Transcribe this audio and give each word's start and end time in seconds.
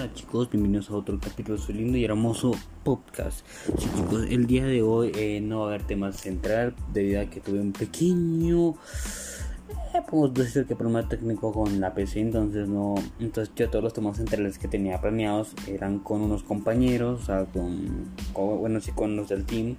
Hola 0.00 0.14
chicos, 0.14 0.48
bienvenidos 0.50 0.88
a 0.88 0.94
otro 0.94 1.20
capítulo 1.20 1.58
de 1.58 1.62
su 1.62 1.74
lindo 1.74 1.98
y 1.98 2.06
hermoso 2.06 2.52
podcast. 2.84 3.44
Chicos, 3.76 4.24
el 4.30 4.46
día 4.46 4.64
de 4.64 4.80
hoy 4.80 5.12
eh, 5.14 5.42
no 5.42 5.58
va 5.58 5.64
a 5.64 5.68
haber 5.68 5.82
tema 5.82 6.10
central 6.12 6.74
debido 6.90 7.20
a 7.20 7.26
que 7.26 7.40
tuve 7.40 7.60
un 7.60 7.72
pequeño, 7.74 8.76
eh, 9.92 10.30
decir 10.32 10.64
que 10.64 10.74
problema 10.74 11.06
técnico 11.06 11.52
con 11.52 11.82
la 11.82 11.92
PC, 11.92 12.20
entonces 12.20 12.66
no, 12.66 12.94
entonces 13.18 13.52
yo 13.54 13.68
todos 13.68 13.84
los 13.84 13.92
temas 13.92 14.16
centrales 14.16 14.58
que 14.58 14.68
tenía 14.68 14.98
planeados 15.02 15.54
eran 15.66 15.98
con 15.98 16.22
unos 16.22 16.44
compañeros, 16.44 17.20
o 17.20 17.26
sea, 17.26 17.44
con, 17.44 18.06
bueno, 18.32 18.80
sí, 18.80 18.92
con 18.92 19.16
los 19.16 19.28
del 19.28 19.44
team. 19.44 19.76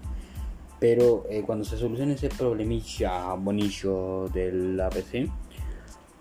Pero 0.79 1.25
eh, 1.31 1.41
cuando 1.43 1.65
se 1.65 1.77
solucione 1.77 2.13
ese 2.13 2.29
problemilla 2.29 3.33
bonito 3.33 4.29
de 4.31 4.51
la 4.51 4.91
PC, 4.91 5.31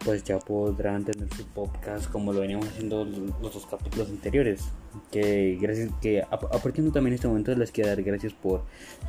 pues 0.05 0.25
ya 0.25 0.39
podrán 0.39 1.05
tener 1.05 1.29
su 1.35 1.45
podcast 1.47 2.11
como 2.11 2.33
lo 2.33 2.41
veníamos 2.41 2.67
haciendo 2.69 3.05
los 3.05 3.55
dos 3.55 3.67
capítulos 3.67 4.09
anteriores. 4.09 4.69
Que 5.11 5.59
gracias, 5.61 5.91
que 6.01 6.23
apartiendo 6.23 6.93
también 6.93 7.15
este 7.15 7.29
momento 7.29 7.55
les 7.55 7.71
quiero 7.71 7.91
dar 7.91 8.03
gracias 8.03 8.33
por 8.33 8.63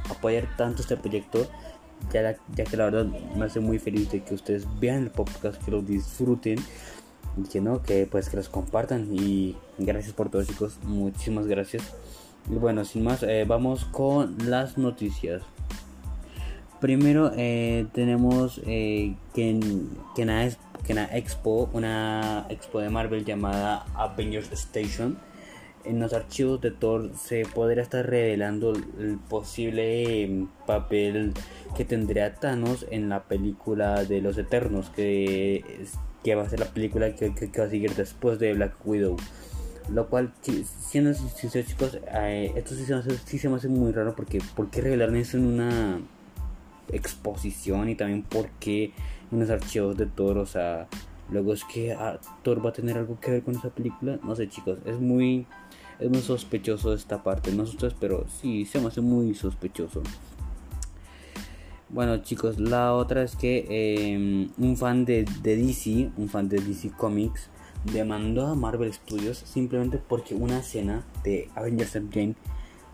apoyar 0.09 0.55
tanto 0.57 0.81
este 0.81 0.97
proyecto, 0.97 1.47
ya, 2.11 2.35
ya 2.55 2.63
que 2.63 2.77
la 2.77 2.85
verdad 2.85 3.05
me 3.05 3.45
hace 3.45 3.59
muy 3.59 3.79
feliz 3.79 4.11
de 4.11 4.23
que 4.23 4.33
ustedes 4.33 4.67
vean 4.79 5.03
el 5.03 5.11
podcast, 5.11 5.63
que 5.63 5.71
lo 5.71 5.81
disfruten 5.81 6.59
y 7.37 7.43
que 7.47 7.61
no, 7.61 7.81
que 7.81 8.07
pues 8.09 8.29
que 8.29 8.37
los 8.37 8.49
compartan 8.49 9.07
y 9.11 9.55
gracias 9.77 10.13
por 10.13 10.29
todo 10.29 10.43
chicos, 10.43 10.77
muchísimas 10.83 11.47
gracias. 11.47 11.83
Y 12.49 12.55
bueno, 12.55 12.85
sin 12.85 13.03
más, 13.03 13.23
eh, 13.23 13.45
vamos 13.47 13.85
con 13.85 14.37
las 14.49 14.77
noticias. 14.77 15.43
Primero 16.81 17.31
eh, 17.37 17.85
tenemos 17.93 18.59
eh, 18.65 19.13
que, 19.35 19.59
que 20.15 20.23
es 20.45 20.57
que 20.83 20.93
una 20.93 21.15
expo, 21.15 21.69
una 21.73 22.47
expo 22.49 22.79
de 22.79 22.89
Marvel 22.89 23.23
llamada 23.23 23.85
Avengers 23.93 24.51
Station. 24.51 25.19
En 25.85 25.99
los 25.99 26.11
archivos 26.13 26.59
de 26.59 26.71
Thor 26.71 27.11
se 27.15 27.45
podría 27.45 27.83
estar 27.83 28.07
revelando 28.07 28.73
el 28.73 29.19
posible 29.29 30.23
em, 30.23 30.47
papel 30.65 31.33
que 31.75 31.85
tendría 31.85 32.33
Thanos 32.33 32.87
en 32.89 33.09
la 33.09 33.25
película 33.25 34.03
de 34.03 34.21
los 34.21 34.39
Eternos, 34.39 34.89
que, 34.89 35.63
que 36.23 36.33
va 36.33 36.43
a 36.43 36.49
ser 36.49 36.61
la 36.61 36.67
película 36.67 37.13
que, 37.13 37.29
va 37.29 37.63
a 37.63 37.69
seguir 37.69 37.93
después 37.93 38.39
de 38.39 38.55
Black 38.55 38.75
Widow. 38.83 39.17
Lo 39.93 40.09
cual, 40.09 40.33
siendo 40.41 41.13
sinceros 41.13 41.67
chicos, 41.67 41.99
eh, 42.11 42.53
esto 42.55 42.73
sí 42.73 42.85
se, 43.37 43.49
me 43.49 43.55
hace, 43.57 43.67
muy 43.67 43.91
raro 43.91 44.15
porque 44.15 44.39
¿por 44.55 44.71
qué 44.71 44.81
revelar 44.81 45.15
eso 45.15 45.37
en 45.37 45.45
una 45.45 46.01
exposición 46.91 47.89
y 47.89 47.95
también 47.95 48.23
porque 48.23 48.91
unos 49.31 49.49
archivos 49.49 49.97
de 49.97 50.05
Thor, 50.05 50.37
o 50.37 50.45
sea, 50.45 50.87
luego 51.29 51.53
es 51.53 51.63
que 51.63 51.93
ah, 51.93 52.19
Thor 52.43 52.63
va 52.65 52.71
a 52.71 52.73
tener 52.73 52.97
algo 52.97 53.19
que 53.19 53.31
ver 53.31 53.43
con 53.43 53.55
esa 53.55 53.69
película, 53.69 54.19
no 54.23 54.35
sé 54.35 54.49
chicos, 54.49 54.77
es 54.85 54.99
muy 54.99 55.45
es 55.99 56.09
muy 56.09 56.21
sospechoso 56.21 56.93
esta 56.93 57.23
parte, 57.23 57.51
no 57.51 57.63
ustedes, 57.63 57.93
pero 57.99 58.25
sí, 58.41 58.65
se 58.65 58.79
me 58.79 58.87
hace 58.87 59.01
muy 59.01 59.35
sospechoso. 59.35 60.01
Bueno 61.89 62.17
chicos, 62.17 62.59
la 62.59 62.93
otra 62.93 63.21
es 63.21 63.35
que 63.35 64.13
em, 64.13 64.49
un 64.57 64.77
fan 64.77 65.05
de, 65.05 65.25
de, 65.43 65.55
DC, 65.57 66.09
un 66.17 66.29
fan 66.29 66.49
de 66.49 66.57
DC 66.57 66.91
Comics, 66.91 67.49
demandó 67.83 68.47
a 68.47 68.55
Marvel 68.55 68.93
Studios 68.93 69.37
simplemente 69.37 69.97
porque 69.97 70.33
una 70.33 70.59
escena 70.59 71.03
de 71.23 71.49
Avengers 71.55 71.95
Endgame 71.95 72.35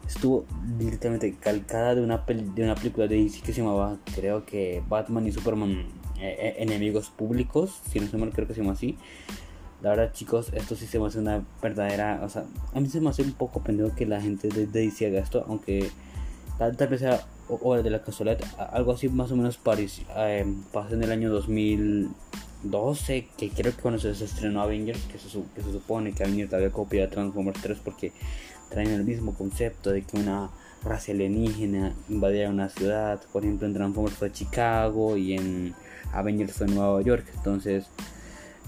estuvo 0.07 0.45
directamente 0.77 1.35
calcada 1.35 1.95
de 1.95 2.01
una, 2.01 2.23
de 2.25 2.63
una 2.63 2.75
película 2.75 3.07
de 3.07 3.21
DC 3.23 3.41
que 3.41 3.53
se 3.53 3.61
llamaba, 3.61 3.97
creo 4.15 4.45
que 4.45 4.81
Batman 4.87 5.27
y 5.27 5.31
Superman 5.31 5.85
eh, 6.19 6.35
eh, 6.39 6.55
Enemigos 6.59 7.09
Públicos, 7.09 7.81
si 7.89 7.99
no 7.99 8.07
se 8.07 8.17
mal, 8.17 8.31
creo 8.31 8.47
que 8.47 8.53
se 8.53 8.61
llama 8.61 8.73
así. 8.73 8.97
La 9.81 9.91
verdad, 9.91 10.11
chicos, 10.11 10.51
esto 10.53 10.75
sí 10.75 10.87
se 10.87 10.99
me 10.99 11.05
hace 11.07 11.19
una 11.19 11.45
verdadera. 11.61 12.21
O 12.23 12.29
sea, 12.29 12.45
a 12.73 12.79
mí 12.79 12.89
se 12.89 12.99
me 12.99 13.09
hace 13.09 13.21
un 13.21 13.33
poco 13.33 13.61
pendejo 13.61 13.93
que 13.95 14.07
la 14.07 14.19
gente 14.19 14.47
de, 14.47 14.65
DC 14.65 15.05
haga 15.05 15.19
esto, 15.19 15.45
aunque 15.47 15.91
tal, 16.57 16.75
vez 16.87 17.01
sea 17.01 17.27
obra 17.47 17.83
de 17.83 17.91
la 17.91 18.01
casualidad, 18.01 18.39
algo 18.73 18.93
así 18.93 19.07
más 19.09 19.31
o 19.31 19.35
menos 19.35 19.59
eh, 20.17 20.45
pasó 20.73 20.95
en 20.95 21.03
el 21.03 21.11
año 21.11 21.29
2012, 21.29 23.27
que 23.37 23.49
creo 23.49 23.75
que 23.75 23.81
cuando 23.81 23.99
se, 23.99 24.11
estrenó 24.11 24.61
Avengers, 24.61 25.01
que 25.03 25.19
se, 25.19 25.27
que 25.53 25.61
se 25.61 25.71
supone 25.71 26.13
que 26.13 26.23
Avengers 26.23 26.53
había 26.53 26.71
copiado 26.71 27.09
Transformers 27.09 27.61
3 27.61 27.77
porque 27.83 28.11
traen 28.69 28.91
el 28.91 29.03
mismo 29.03 29.33
concepto 29.33 29.91
de 29.91 30.03
que 30.03 30.17
una 30.17 30.49
raza 30.83 31.11
alienígena 31.11 31.93
invadiera 32.09 32.49
una 32.49 32.69
ciudad. 32.69 33.21
Por 33.31 33.43
ejemplo, 33.43 33.67
en 33.67 33.73
Transformers 33.73 34.15
fue 34.15 34.31
Chicago 34.31 35.17
y 35.17 35.33
en 35.33 35.75
Avengers 36.13 36.53
fue 36.53 36.67
Nueva 36.67 37.01
York. 37.01 37.25
Entonces, 37.35 37.87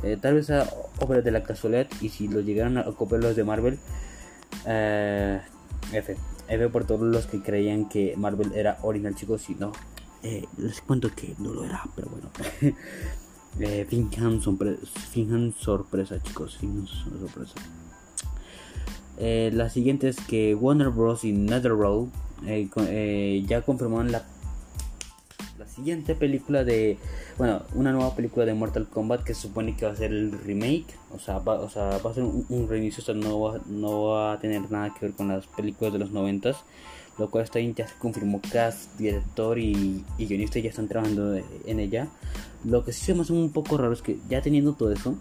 eh, 0.04 0.18
tal 0.20 0.36
vez 0.36 0.48
sea 0.48 0.68
obra 1.00 1.22
de 1.22 1.32
la 1.32 1.44
casualidad. 1.44 1.88
Y 2.02 2.10
si 2.10 2.28
lo 2.28 2.42
llegaron 2.42 2.78
a 2.78 2.84
copiar 2.86 3.22
los 3.22 3.36
de 3.36 3.44
Marvel, 3.44 3.80
eh, 4.66 5.42
F. 5.94 6.18
F 6.48 6.70
por 6.70 6.86
todos 6.86 7.02
los 7.02 7.28
que 7.28 7.42
creían 7.42 7.88
que 7.88 8.16
Marvel 8.18 8.54
era 8.54 8.80
original, 8.82 9.16
chicos. 9.16 9.50
Y 9.50 9.56
no, 9.56 9.72
eh, 10.24 10.46
les 10.58 10.82
cuento 10.82 11.10
que 11.16 11.36
no 11.38 11.54
lo 11.54 11.64
era, 11.64 11.84
pero 11.96 12.10
bueno. 12.10 12.30
eh, 13.60 13.86
finjan, 13.88 14.42
sorpresa, 14.42 16.22
chicos. 16.22 16.58
Finjan 16.58 16.88
sorpresa. 16.88 17.56
Eh, 19.20 19.52
la 19.54 19.70
siguiente 19.70 20.08
es 20.08 20.18
que 20.22 20.56
Warner 20.56 20.90
Bros. 20.90 21.26
y 21.26 21.34
NetherRealm 21.34 22.10
eh, 22.48 22.70
eh, 22.88 23.44
ya 23.46 23.62
confirmaron 23.62 24.14
la, 24.14 24.24
la 25.58 25.68
siguiente 25.68 26.16
película 26.16 26.64
de. 26.64 26.98
Bueno, 27.38 27.64
una 27.76 27.92
nueva 27.92 28.16
película 28.16 28.46
de 28.46 28.54
Mortal 28.54 28.88
Kombat 28.88 29.24
que 29.24 29.34
se 29.34 29.42
supone 29.42 29.76
que 29.76 29.86
va 29.86 29.92
a 29.92 29.96
ser 29.96 30.12
el 30.12 30.32
remake. 30.32 30.88
O 31.14 31.20
sea, 31.20 31.40
va, 31.40 31.60
o 31.60 31.70
sea, 31.70 32.00
va 32.04 32.12
a 32.12 32.14
ser 32.14 32.24
un, 32.24 32.68
reinicio. 32.70 33.02
O 33.02 33.06
sea, 33.06 33.14
no 33.14 33.42
va, 33.42 33.60
no 33.68 34.04
va 34.06 34.34
a 34.34 34.40
tener 34.40 34.72
nada 34.72 34.94
que 34.94 35.08
ver 35.08 35.16
con 35.16 35.28
las 35.28 35.48
películas 35.48 35.92
de 35.92 36.00
los 36.00 36.12
noventas. 36.12 36.64
Lo 37.18 37.30
cual 37.30 37.44
está 37.44 37.60
ya 37.60 37.86
se 37.86 37.96
confirmó 38.00 38.40
cast, 38.50 38.98
director 38.98 39.60
y, 39.60 40.06
y 40.18 40.26
guionista 40.26 40.60
ya 40.60 40.70
están 40.70 40.88
trabajando 40.88 41.36
en 41.66 41.80
ella. 41.82 42.08
Lo 42.64 42.86
que 42.86 42.94
sí 42.94 43.04
se 43.04 43.14
me 43.14 43.22
hace 43.22 43.34
un 43.34 43.52
poco 43.52 43.78
raro 43.78 43.92
es 43.92 44.02
que 44.02 44.18
ya 44.30 44.42
teniendo 44.42 44.72
todo 44.74 44.94
eso, 44.94 45.18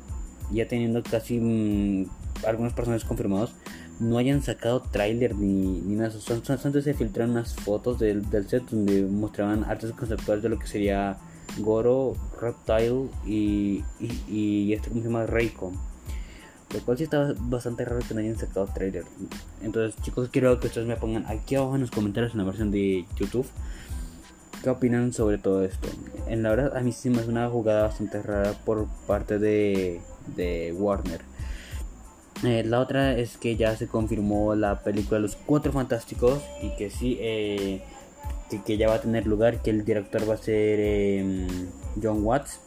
ya 0.53 0.69
teniendo 0.69 1.03
casi 1.03 1.41
mm, 1.41 2.07
algunos 2.47 2.73
personajes 2.73 3.05
confirmados, 3.05 3.53
no 4.01 4.19
hayan 4.19 4.43
sacado 4.43 4.81
tráiler 4.81 5.35
ni, 5.35 5.81
ni 5.81 5.97
nada. 5.97 6.11
Son, 6.11 6.43
antes 6.47 6.85
se 6.85 6.95
filtraron 6.95 7.33
unas 7.33 7.55
fotos 7.55 7.99
del, 7.99 8.29
del, 8.31 8.49
set 8.49 8.65
donde 8.71 9.03
mostraban 9.03 9.65
artes 9.65 9.93
conceptuales 9.93 10.43
de 10.43 10.49
lo 10.49 10.59
que 10.59 10.67
sería 10.67 11.19
Goro, 11.59 12.15
Reptile 12.41 13.09
y, 13.27 13.83
y, 13.99 14.23
y 14.29 14.73
este 14.73 14.89
como 14.89 15.03
se 15.03 15.09
llama 15.09 15.27
Raycon. 15.27 15.75
Lo 16.75 16.81
cual 16.81 16.99
sí 16.99 17.05
está 17.05 17.35
bastante 17.39 17.85
raro 17.85 18.01
que 18.07 18.15
no 18.15 18.21
hayan 18.21 18.37
sacado 18.37 18.69
trailer. 18.73 19.05
Entonces 19.63 20.01
chicos 20.03 20.29
quiero 20.31 20.61
que 20.61 20.67
ustedes 20.67 20.87
me 20.87 20.97
pongan 20.97 21.27
aquí 21.27 21.55
abajo 21.55 21.75
en 21.75 21.81
los 21.81 21.91
comentarios 21.91 22.33
en 22.33 22.39
la 22.39 22.45
versión 22.45 22.71
de 22.71 23.07
YouTube. 23.17 23.47
¿Qué 24.63 24.71
opinan 24.71 25.13
sobre 25.13 25.39
todo 25.39 25.65
esto? 25.65 25.89
En 26.27 26.43
la 26.43 26.51
verdad 26.51 26.77
a 26.77 26.81
mí 26.81 26.93
sí 26.93 27.11
me 27.11 27.21
es 27.21 27.29
una 27.29 27.49
jugada 27.49 27.85
bastante 27.85 28.21
rara 28.23 28.53
por 28.65 28.87
parte 29.07 29.39
de, 29.39 30.01
de 30.37 30.75
Warner 30.77 31.23
eh, 32.45 32.63
la 32.65 32.81
otra 32.81 33.17
es 33.19 33.37
que 33.37 33.57
ya 33.57 33.75
se 33.77 33.89
confirmó 33.89 34.55
la 34.55 34.83
película 34.83 35.19
Los 35.19 35.37
Cuatro 35.37 35.73
Fantásticos 35.73 36.41
y 36.63 36.71
que 36.77 36.91
sí, 36.91 37.19
eh, 37.21 37.83
que, 38.65 38.77
ya 38.77 38.89
va 38.89 38.95
a 38.95 39.01
tener 39.01 39.27
lugar, 39.27 39.61
que 39.61 39.71
el 39.71 39.85
director 39.85 40.29
va 40.29 40.35
a 40.35 40.39
ser 40.39 40.79
em, 40.81 41.49
John 42.01 42.25
Watts. 42.25 42.61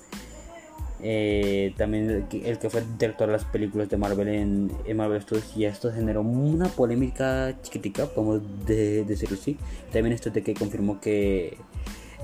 Eh, 1.03 1.73
también 1.77 2.27
el, 2.31 2.59
que 2.59 2.69
fue 2.69 2.81
el 2.81 2.97
director 2.97 3.25
de 3.25 3.33
las 3.33 3.45
películas 3.45 3.89
de 3.89 3.97
Marvel 3.97 4.27
en, 4.27 4.71
Marvel 4.95 5.21
Studios 5.21 5.57
y 5.57 5.65
esto 5.65 5.91
generó 5.91 6.21
una 6.21 6.67
polémica 6.67 7.59
chiquitica, 7.63 8.07
como 8.07 8.39
de, 8.39 9.05
decirlo 9.05 9.37
así. 9.39 9.57
También 9.91 10.13
esto 10.13 10.29
de 10.29 10.43
que 10.43 10.53
confirmó 10.53 10.99
que 10.99 11.57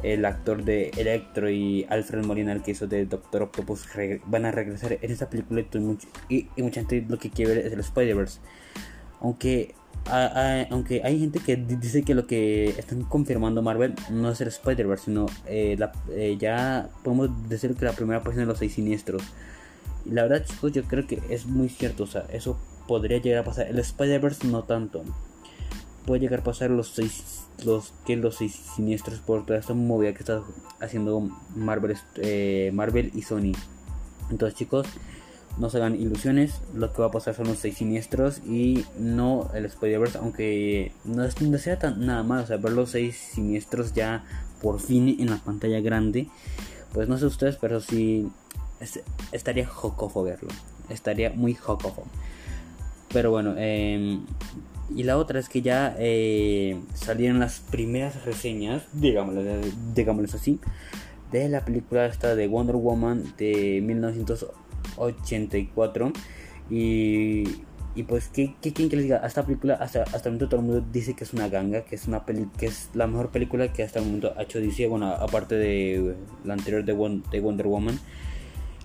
el 0.03 0.25
actor 0.25 0.63
de 0.63 0.89
Electro 0.97 1.49
y 1.49 1.85
Alfred 1.89 2.25
Molina, 2.25 2.51
el 2.51 2.61
que 2.61 2.71
hizo 2.71 2.87
de 2.87 3.05
Doctor 3.05 3.43
Octopus, 3.43 3.87
van 4.25 4.45
a 4.45 4.51
regresar 4.51 4.97
en 5.01 5.11
esta 5.11 5.29
película 5.29 5.63
y, 6.29 6.47
mucha 6.57 6.81
gente 6.81 7.05
lo 7.07 7.17
que 7.17 7.29
quiere 7.29 7.55
ver 7.55 7.65
es 7.65 7.73
el 7.73 7.79
Spider-Verse. 7.79 8.39
Aunque, 9.19 9.73
aunque 10.69 11.01
hay 11.03 11.19
gente 11.19 11.39
que 11.39 11.55
dice 11.55 12.03
que 12.03 12.13
lo 12.13 12.27
que 12.27 12.69
están 12.69 13.03
confirmando 13.03 13.61
Marvel 13.61 13.95
no 14.11 14.31
es 14.31 14.41
el 14.41 14.49
Spider-Verse, 14.49 15.05
sino 15.05 15.25
eh, 15.47 15.77
eh, 16.11 16.37
ya 16.39 16.89
podemos 17.03 17.49
decir 17.49 17.73
que 17.75 17.85
la 17.85 17.93
primera 17.93 18.21
página 18.21 18.41
de 18.41 18.47
los 18.47 18.59
seis 18.59 18.73
siniestros. 18.73 19.23
Y 20.05 20.11
la 20.11 20.23
verdad, 20.23 20.45
chicos, 20.45 20.71
yo 20.71 20.83
creo 20.83 21.07
que 21.07 21.21
es 21.29 21.45
muy 21.47 21.69
cierto. 21.69 22.03
O 22.03 22.07
sea, 22.07 22.25
eso 22.31 22.57
podría 22.87 23.17
llegar 23.17 23.41
a 23.41 23.43
pasar. 23.43 23.67
El 23.67 23.79
Spider-Verse 23.79 24.47
no 24.47 24.63
tanto. 24.63 25.03
Puede 26.07 26.21
llegar 26.21 26.39
a 26.39 26.43
pasar 26.43 26.71
los 26.71 26.87
seis 26.87 27.43
los 27.63 27.93
que 28.05 28.15
los 28.15 28.37
siniestros 28.37 29.19
por 29.19 29.45
toda 29.45 29.59
esta 29.59 29.75
movida 29.75 30.13
que 30.13 30.19
está 30.19 30.41
haciendo 30.79 31.29
Marvel, 31.55 31.95
eh, 32.15 32.71
Marvel 32.73 33.11
y 33.13 33.21
Sony. 33.21 33.51
Entonces 34.31 34.57
chicos, 34.57 34.87
no 35.57 35.69
se 35.69 35.77
hagan 35.77 35.99
ilusiones, 35.99 36.61
lo 36.73 36.93
que 36.93 37.01
va 37.01 37.07
a 37.07 37.11
pasar 37.11 37.33
son 37.33 37.47
los 37.47 37.57
seis 37.57 37.77
siniestros 37.77 38.39
y 38.39 38.85
no 38.99 39.49
el 39.53 39.65
Spider-Verse, 39.65 40.19
aunque 40.19 40.91
no, 41.03 41.29
sea 41.57 41.79
tan 41.79 42.05
nada 42.05 42.23
más, 42.23 42.45
o 42.45 42.47
sea, 42.47 42.57
ver 42.57 42.73
los 42.73 42.91
seis 42.91 43.17
siniestros 43.17 43.93
ya 43.93 44.23
por 44.61 44.79
fin 44.79 45.15
en 45.19 45.29
la 45.29 45.37
pantalla 45.37 45.79
grande, 45.81 46.29
pues 46.93 47.07
no 47.07 47.17
sé 47.17 47.25
ustedes, 47.25 47.57
pero 47.57 47.79
sí 47.81 48.29
estaría 49.31 49.67
jocoso 49.67 50.23
verlo, 50.23 50.49
estaría 50.89 51.31
muy 51.31 51.55
jocoso. 51.55 52.03
Pero 53.11 53.31
bueno, 53.31 53.55
em, 53.57 54.25
y 54.95 55.03
la 55.03 55.17
otra 55.17 55.39
es 55.39 55.49
que 55.49 55.61
ya 55.61 55.95
eh, 55.99 56.79
salieron 56.93 57.39
las 57.39 57.59
primeras 57.59 58.23
reseñas, 58.25 58.83
digámoslo, 58.93 59.43
digámoslo 59.93 60.37
así, 60.37 60.61
de 61.31 61.49
la 61.49 61.65
película 61.65 62.05
esta 62.05 62.35
de 62.35 62.47
Wonder 62.47 62.77
Woman 62.77 63.33
de 63.37 63.81
1984. 63.83 66.13
Y, 66.69 67.43
y 67.95 68.03
pues, 68.03 68.27
¿qué, 68.29 68.55
qué 68.61 68.71
quieren 68.73 68.89
que 68.89 68.95
les 68.95 69.05
diga? 69.05 69.17
Esta 69.25 69.45
película, 69.45 69.75
hasta, 69.75 70.03
hasta 70.03 70.29
el 70.29 70.35
momento 70.35 70.49
todo 70.49 70.61
el 70.61 70.67
mundo 70.67 70.85
dice 70.91 71.15
que 71.15 71.23
es 71.23 71.33
una 71.33 71.49
ganga, 71.49 71.81
que 71.81 71.95
es, 71.95 72.07
una 72.07 72.25
peli 72.25 72.47
que 72.57 72.67
es 72.67 72.89
la 72.93 73.07
mejor 73.07 73.29
película 73.29 73.73
que 73.73 73.83
hasta 73.83 73.99
el 73.99 74.05
momento 74.05 74.33
ha 74.37 74.43
hecho 74.43 74.59
DC, 74.59 74.87
bueno, 74.87 75.07
aparte 75.07 75.55
de 75.55 76.15
la 76.45 76.53
anterior 76.53 76.85
de, 76.85 76.93
de 77.31 77.39
Wonder 77.39 77.67
Woman. 77.67 77.99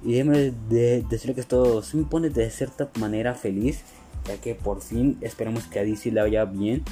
Y 0.05 0.13
déjeme 0.13 0.53
de 0.69 1.05
decirle 1.09 1.37
que 1.37 1.43
esto 1.43 1.83
se 1.83 1.97
me 1.97 2.05
pone 2.05 2.31
de 2.31 2.51
cierta 2.51 2.91
manera 2.99 3.35
feliz, 3.35 3.85
ya 4.27 4.37
que 4.37 4.55
por 4.55 4.81
fin 4.81 5.19
esperamos 5.21 5.65
que 5.67 5.79
a 5.79 5.85
DC 5.85 6.11
le 6.13 6.21
vaya 6.21 6.45
bien. 6.45 6.83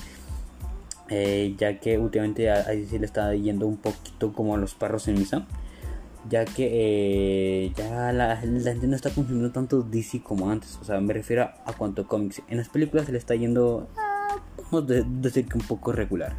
Eh, 1.12 1.56
ya 1.58 1.80
que 1.80 1.98
últimamente 1.98 2.50
a, 2.50 2.62
DC 2.62 3.00
le 3.00 3.06
está 3.06 3.34
yendo 3.34 3.66
un 3.66 3.76
poquito 3.76 4.32
como 4.32 4.54
a 4.54 4.58
los 4.58 4.74
perros 4.74 5.08
en 5.08 5.18
misa. 5.18 5.46
Ya 6.28 6.44
que 6.44 6.68
eh, 7.66 7.72
ya 7.76 8.12
la, 8.12 8.36
gente 8.36 8.86
no 8.86 8.94
está 8.94 9.10
consumiendo 9.10 9.50
tanto 9.50 9.82
DC 9.82 10.22
como 10.22 10.50
antes. 10.50 10.78
O 10.80 10.84
sea, 10.84 11.00
me 11.00 11.12
refiero 11.12 11.42
a 11.42 11.72
cuanto 11.76 12.06
cómics. 12.06 12.42
En 12.48 12.58
las 12.58 12.68
películas 12.68 13.06
se 13.06 13.12
le 13.12 13.18
está 13.18 13.34
yendo, 13.34 13.88
ah, 13.96 14.36
podemos 14.70 15.22
decir 15.22 15.46
que 15.46 15.58
un 15.58 15.64
poco 15.64 15.92
regular. 15.92 16.34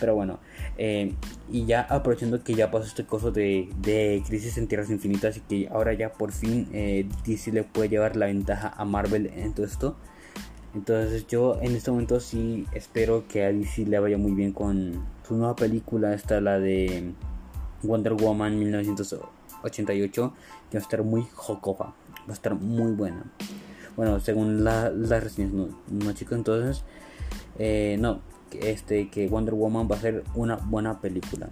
Pero 0.00 0.14
bueno, 0.14 0.40
eh, 0.78 1.14
y 1.50 1.66
ya 1.66 1.82
aprovechando 1.82 2.42
que 2.42 2.54
ya 2.54 2.70
pasó 2.70 2.86
este 2.86 3.04
coso 3.04 3.30
de, 3.30 3.68
de, 3.82 4.22
Crisis 4.26 4.56
en 4.56 4.66
Tierras 4.66 4.90
Infinitas 4.90 5.36
y 5.36 5.40
que 5.40 5.68
ahora 5.68 5.92
ya 5.92 6.14
por 6.14 6.32
fin 6.32 6.66
DC 7.26 7.52
le 7.52 7.62
puede 7.62 7.90
llevar 7.90 8.16
la 8.16 8.26
ventaja 8.26 8.72
a 8.74 8.84
Marvel 8.84 9.26
en 9.36 9.52
todo 9.52 9.66
esto. 9.66 9.96
Entonces 10.74 11.26
yo 11.26 11.58
en 11.60 11.76
este 11.76 11.90
momento 11.90 12.18
sí 12.20 12.66
espero 12.72 13.24
que 13.28 13.44
a 13.44 13.52
le 13.52 13.98
vaya 13.98 14.16
muy 14.16 14.32
bien 14.32 14.52
con 14.52 15.04
su 15.26 15.36
nueva 15.36 15.54
película, 15.54 16.14
esta 16.14 16.40
la 16.40 16.58
de 16.58 17.12
Wonder 17.82 18.14
Woman 18.14 18.58
1988, 18.58 20.34
que 20.70 20.78
va 20.78 20.80
a 20.80 20.82
estar 20.82 21.02
muy 21.02 21.26
jocofa, 21.34 21.84
va 21.84 22.30
a 22.30 22.32
estar 22.32 22.54
muy 22.54 22.92
buena. 22.92 23.24
Bueno, 23.96 24.18
según 24.20 24.64
las 24.64 24.94
reseñas, 25.08 25.52
no, 25.52 25.68
no 25.88 26.12
chicos, 26.12 26.38
entonces, 26.38 26.84
eh, 27.58 27.96
no, 28.00 28.20
este, 28.52 29.10
que 29.10 29.28
Wonder 29.28 29.54
Woman 29.54 29.88
va 29.90 29.96
a 29.96 30.00
ser 30.00 30.24
una 30.34 30.56
buena 30.56 31.00
película. 31.00 31.50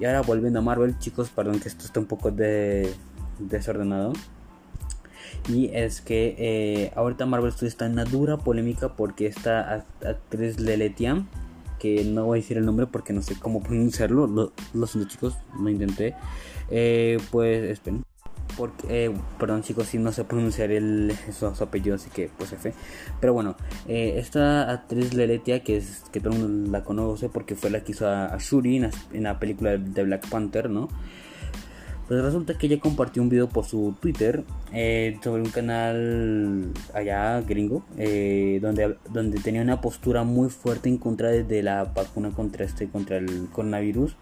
Y 0.00 0.04
ahora 0.04 0.22
volviendo 0.22 0.58
a 0.58 0.62
Marvel, 0.62 0.98
chicos, 0.98 1.30
perdón 1.30 1.60
que 1.60 1.68
esto 1.68 1.84
está 1.84 2.00
un 2.00 2.06
poco 2.06 2.32
de, 2.32 2.92
desordenado. 3.38 4.12
Y 5.48 5.70
es 5.74 6.00
que 6.00 6.34
eh, 6.38 6.92
ahorita 6.94 7.26
Marvel 7.26 7.52
Studios 7.52 7.72
está 7.72 7.86
en 7.86 7.92
una 7.92 8.04
dura 8.04 8.38
polémica 8.38 8.94
porque 8.96 9.26
esta 9.26 9.84
actriz 10.04 10.60
Leletian, 10.60 11.28
que 11.78 12.04
no 12.04 12.26
voy 12.26 12.38
a 12.38 12.42
decir 12.42 12.56
el 12.58 12.64
nombre 12.64 12.86
porque 12.86 13.12
no 13.12 13.22
sé 13.22 13.34
cómo 13.38 13.62
pronunciarlo, 13.62 14.26
lo, 14.26 14.86
siento 14.86 15.10
chicos, 15.10 15.34
lo 15.58 15.68
intenté. 15.68 16.14
Eh, 16.70 17.18
pues 17.30 17.64
esperen. 17.64 18.04
Porque 18.56 19.06
eh, 19.06 19.12
perdón 19.38 19.62
chicos 19.62 19.86
si 19.86 19.98
no 19.98 20.12
sé 20.12 20.24
pronunciar 20.24 20.70
el 20.70 21.16
su, 21.32 21.46
apellido 21.46 21.96
así 21.96 22.10
que 22.10 22.30
pues 22.36 22.52
F. 22.52 22.74
Pero 23.18 23.32
bueno 23.32 23.56
eh, 23.88 24.16
esta 24.18 24.70
actriz 24.70 25.14
Leletia 25.14 25.64
que 25.64 25.78
es 25.78 26.04
que 26.12 26.20
todo 26.20 26.34
el 26.34 26.40
mundo 26.40 26.70
la 26.70 26.84
conoce 26.84 27.30
porque 27.30 27.54
fue 27.54 27.70
la 27.70 27.82
que 27.82 27.92
hizo 27.92 28.06
a, 28.06 28.36
Shuri 28.38 28.76
en 29.12 29.22
la, 29.22 29.38
película 29.38 29.78
de 29.78 30.04
Black 30.04 30.28
Panther 30.28 30.68
no 30.68 30.90
pues 32.08 32.22
resulta 32.22 32.58
que 32.58 32.66
ella 32.66 32.80
compartió 32.80 33.22
un 33.22 33.28
video 33.28 33.48
por 33.48 33.64
su 33.64 33.94
Twitter 34.00 34.44
eh, 34.72 35.18
sobre 35.22 35.42
un 35.42 35.50
canal 35.50 36.72
allá 36.94 37.40
gringo 37.42 37.84
donde, 37.96 38.96
donde 39.10 39.40
tenía 39.40 39.62
una 39.62 39.80
postura 39.80 40.24
muy 40.24 40.50
fuerte 40.50 40.88
en 40.88 40.98
contra 40.98 41.30
de 41.30 41.62
la 41.62 41.84
vacuna 41.84 42.30
contra 42.30 42.64
este 42.64 42.88
contra 42.88 43.16
el 43.16 43.48
coronavirus 43.52 44.16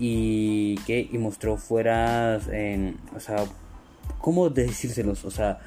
y 0.00 0.76
que 0.86 1.08
y 1.12 1.18
mostró 1.18 1.58
fuera, 1.58 2.40
en, 2.50 2.96
o 3.14 3.20
sea, 3.20 3.44
¿cómo 4.18 4.48
decírselos? 4.48 5.26
O 5.26 5.30
sea, 5.30 5.60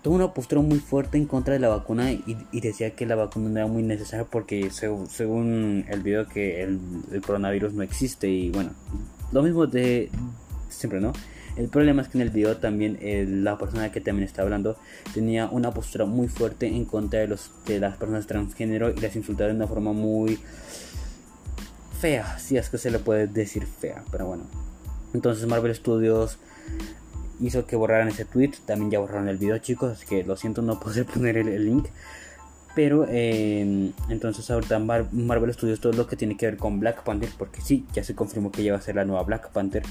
tuvo 0.00 0.14
una 0.14 0.32
postura 0.32 0.62
muy 0.62 0.78
fuerte 0.78 1.18
en 1.18 1.26
contra 1.26 1.52
de 1.52 1.60
la 1.60 1.68
vacuna 1.68 2.12
y, 2.12 2.36
decía 2.60 2.94
que 2.94 3.04
la 3.04 3.16
vacuna 3.16 3.48
no 3.50 3.56
era 3.58 3.66
muy 3.66 3.82
necesaria 3.82 4.24
porque 4.24 4.70
según 4.70 5.84
el 5.88 6.02
video 6.02 6.26
que 6.26 6.62
el, 6.62 6.80
coronavirus 7.26 7.74
no 7.74 7.82
existe 7.82 8.28
y 8.28 8.50
bueno, 8.50 8.70
lo 9.32 9.42
mismo 9.42 9.66
de 9.66 10.10
siempre, 10.68 11.00
¿no? 11.00 11.12
El 11.56 11.68
problema 11.68 12.00
es 12.00 12.08
que 12.08 12.16
en 12.16 12.22
el 12.22 12.30
video 12.30 12.56
también 12.56 12.98
la 13.44 13.58
persona 13.58 13.92
que 13.92 14.00
también 14.00 14.26
está 14.26 14.40
hablando 14.40 14.76
tenía 15.12 15.48
una 15.50 15.70
postura 15.70 16.06
muy 16.06 16.28
fuerte 16.28 16.66
en 16.66 16.86
contra 16.86 17.20
de, 17.20 17.28
los, 17.28 17.50
de 17.66 17.78
las 17.78 17.98
personas 17.98 18.26
transgénero 18.26 18.90
y 18.90 18.98
las 19.00 19.16
insultaba 19.16 19.48
de 19.48 19.56
una 19.56 19.66
forma 19.66 19.92
muy 19.92 20.38
fea, 22.00 22.38
si 22.38 22.56
es 22.56 22.70
que 22.70 22.78
se 22.78 22.90
le 22.90 22.98
puede 22.98 23.26
decir 23.26 23.66
fea, 23.66 24.02
pero 24.10 24.26
bueno. 24.26 24.44
Entonces 25.14 25.46
Marvel 25.46 25.74
Studios 25.74 26.38
hizo 27.38 27.66
que 27.66 27.76
borraran 27.76 28.08
ese 28.08 28.24
tweet, 28.24 28.52
también 28.66 28.90
ya 28.90 28.98
borraron 28.98 29.28
el 29.28 29.36
video 29.36 29.58
chicos, 29.58 29.92
así 29.92 30.06
que 30.06 30.24
lo 30.24 30.36
siento 30.36 30.62
no 30.62 30.80
puedo 30.80 31.04
poner 31.14 31.36
el, 31.36 31.64
link. 31.64 31.86
Pero 32.74 33.06
eh, 33.08 33.92
entonces 34.08 34.50
ahorita 34.50 34.78
Marvel 34.78 35.52
Studios 35.52 35.80
todo 35.80 35.92
lo 35.92 36.06
que 36.06 36.16
tiene 36.16 36.36
que 36.36 36.46
ver 36.46 36.56
con 36.56 36.80
Black 36.80 37.02
Panther, 37.04 37.28
porque 37.36 37.60
sí, 37.60 37.84
ya 37.92 38.02
se 38.02 38.14
confirmó 38.14 38.50
que 38.50 38.64
ya 38.64 38.72
va 38.72 38.78
a 38.78 38.82
ser 38.82 38.96
la 38.96 39.04
nueva 39.04 39.22
Black 39.24 39.50
Panther. 39.50 39.82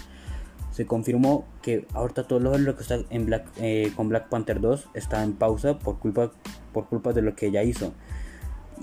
Se 0.71 0.85
confirmó 0.85 1.45
que 1.61 1.85
ahorita 1.93 2.27
todo 2.27 2.39
lo, 2.39 2.75
que 2.75 2.81
está 2.81 2.99
en 3.09 3.25
Black, 3.25 3.45
eh, 3.57 3.91
con 3.95 4.09
Black 4.09 4.29
Panther 4.29 4.61
2 4.61 4.89
está 4.93 5.23
en 5.23 5.33
pausa 5.33 5.77
por 5.77 5.99
culpa, 5.99 6.31
por 6.73 6.87
culpa 6.87 7.13
de 7.13 7.21
lo 7.21 7.35
que 7.35 7.47
ella 7.47 7.61
hizo. 7.61 7.93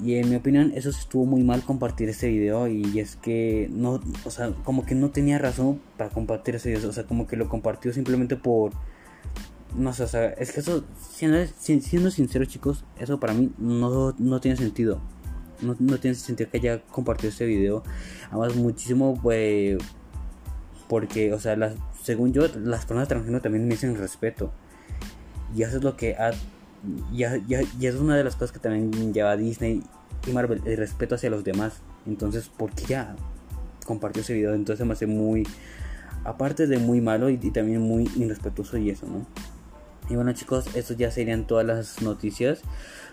Y 0.04 0.14
en 0.14 0.30
mi 0.30 0.36
opinión 0.36 0.72
eso 0.76 0.90
estuvo 0.90 1.24
muy 1.24 1.42
mal 1.42 1.62
compartir 1.62 2.08
este 2.08 2.28
video 2.28 2.68
y 2.68 3.00
es 3.00 3.16
que 3.16 3.68
no, 3.72 4.00
o 4.24 4.30
sea, 4.30 4.52
como 4.64 4.84
que 4.84 4.94
no 4.94 5.10
tenía 5.10 5.38
razón 5.38 5.80
para 5.96 6.10
compartir 6.10 6.54
ese 6.54 6.70
video, 6.70 6.88
o 6.88 6.92
sea, 6.92 7.04
como 7.04 7.26
que 7.26 7.36
lo 7.36 7.48
compartió 7.48 7.92
simplemente 7.92 8.36
por 8.36 8.72
no 9.76 9.92
sé, 9.92 10.04
o 10.04 10.08
sea, 10.08 10.28
es 10.30 10.52
que 10.52 10.60
eso 10.60 10.84
siendo, 11.10 11.38
siendo 11.56 12.10
sincero, 12.10 12.44
chicos, 12.44 12.84
eso 12.98 13.20
para 13.20 13.34
mí 13.34 13.52
no, 13.58 14.14
no 14.18 14.40
tiene 14.40 14.56
sentido. 14.56 15.00
No, 15.60 15.74
no, 15.78 15.98
tiene 15.98 16.14
sentido 16.14 16.50
que 16.50 16.58
haya 16.58 16.82
compartido 16.82 17.30
este 17.30 17.44
video. 17.46 17.82
Además, 18.30 18.54
muchísimo, 18.54 19.18
pues. 19.20 19.78
Porque, 20.88 21.32
o 21.32 21.40
sea, 21.40 21.56
según 22.02 22.32
yo, 22.32 22.42
las 22.46 22.86
personas 22.86 23.08
transgénero 23.08 23.42
también 23.42 23.66
me 23.66 23.74
dicen 23.74 23.96
respeto. 23.96 24.52
Y 25.54 25.62
eso 25.62 25.78
es 25.78 25.84
lo 25.84 25.96
que 25.96 26.14
ha 26.14 26.30
ya, 27.12 27.36
ya, 27.46 27.60
es 27.80 27.94
una 27.96 28.16
de 28.16 28.24
las 28.24 28.34
cosas 28.34 28.52
que 28.52 28.58
también 28.58 29.12
lleva 29.12 29.36
Disney 29.36 29.82
y 30.26 30.32
Marvel, 30.32 30.62
el 30.64 30.76
respeto 30.76 31.14
hacia 31.14 31.30
los 31.30 31.44
demás. 31.44 31.80
Entonces, 32.06 32.48
¿por 32.48 32.72
qué 32.72 32.84
ya 32.86 33.16
compartió 33.86 34.22
ese 34.22 34.34
video? 34.34 34.54
Entonces 34.54 34.86
me 34.86 34.92
hace 34.92 35.06
muy, 35.06 35.46
aparte 36.24 36.66
de 36.66 36.78
muy 36.78 37.00
malo 37.00 37.30
y, 37.30 37.36
también 37.50 37.80
muy 37.80 38.08
irrespetuoso 38.16 38.76
y 38.78 38.90
eso, 38.90 39.06
¿no? 39.06 39.26
Y 40.08 40.16
bueno 40.16 40.32
chicos, 40.32 40.74
eso 40.74 40.94
ya 40.94 41.10
serían 41.10 41.46
todas 41.46 41.66
las 41.66 42.02
noticias. 42.02 42.62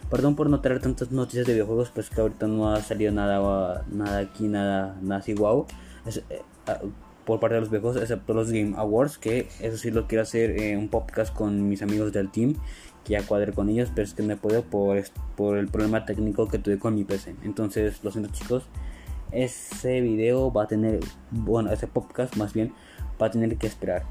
Perdón 0.09 0.35
por 0.35 0.49
no 0.49 0.61
traer 0.61 0.81
tantas 0.81 1.11
noticias 1.11 1.45
de 1.45 1.53
videojuegos, 1.53 1.91
pues 1.93 2.09
que 2.09 2.21
ahorita 2.21 2.47
no 2.47 2.73
ha 2.73 2.81
salido 2.81 3.11
nada, 3.11 3.83
nada 3.91 4.19
aquí, 4.19 4.47
nada, 4.47 4.97
nada 5.01 5.19
así 5.19 5.33
wow. 5.33 5.65
Eh, 6.05 6.41
ah, 6.67 6.79
por 7.25 7.39
parte 7.39 7.55
de 7.55 7.61
los 7.61 7.71
viejos, 7.71 7.97
excepto 7.97 8.33
los 8.33 8.51
Game 8.51 8.75
Awards, 8.77 9.17
que 9.17 9.49
eso 9.59 9.77
sí 9.77 9.91
lo 9.91 10.07
quiero 10.07 10.21
hacer 10.21 10.51
eh, 10.61 10.77
un 10.77 10.89
podcast 10.89 11.33
con 11.33 11.67
mis 11.67 11.81
amigos 11.81 12.13
del 12.13 12.29
team 12.29 12.55
que 13.03 13.13
ya 13.13 13.23
cuadré 13.25 13.51
con 13.53 13.69
ellos, 13.69 13.89
pero 13.93 14.05
es 14.05 14.13
que 14.13 14.23
no 14.23 14.35
puedo 14.37 14.63
por, 14.63 15.01
por 15.35 15.57
el 15.57 15.67
problema 15.67 16.05
técnico 16.05 16.47
que 16.47 16.59
tuve 16.59 16.79
con 16.79 16.95
mi 16.95 17.03
PC. 17.03 17.35
Entonces, 17.43 18.03
lo 18.03 18.11
siento 18.11 18.31
chicos, 18.31 18.63
ese 19.31 20.01
video 20.01 20.51
va 20.51 20.63
a 20.63 20.67
tener, 20.67 20.99
bueno, 21.31 21.71
ese 21.71 21.87
podcast 21.87 22.35
más 22.35 22.53
bien 22.53 22.73
va 23.21 23.27
a 23.27 23.31
tener 23.31 23.57
que 23.57 23.67
esperar. 23.67 24.03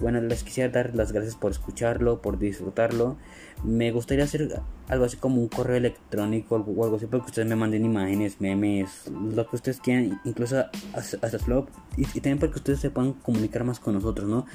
Bueno, 0.00 0.20
les 0.20 0.42
quisiera 0.42 0.70
dar 0.70 0.94
las 0.94 1.12
gracias 1.12 1.36
por 1.36 1.50
escucharlo, 1.50 2.20
por 2.22 2.38
disfrutarlo. 2.38 3.16
Me 3.62 3.92
gustaría 3.92 4.24
hacer 4.24 4.60
algo 4.88 5.04
así 5.04 5.16
como 5.16 5.40
un 5.40 5.48
correo 5.48 5.76
electrónico 5.76 6.56
o 6.56 6.84
algo 6.84 6.96
así 6.96 7.06
para 7.06 7.22
que 7.22 7.30
ustedes 7.30 7.48
me 7.48 7.56
manden 7.56 7.84
imágenes, 7.84 8.40
memes, 8.40 9.10
lo 9.10 9.48
que 9.48 9.56
ustedes 9.56 9.80
quieran, 9.80 10.20
incluso 10.24 10.64
hasta 10.94 11.38
Flop. 11.38 11.68
Y, 11.96 12.02
y 12.02 12.20
también 12.20 12.38
para 12.38 12.52
que 12.52 12.58
ustedes 12.58 12.80
se 12.80 12.90
puedan 12.90 13.12
comunicar 13.12 13.64
más 13.64 13.78
con 13.78 13.94
nosotros, 13.94 14.28
¿no? 14.28 14.46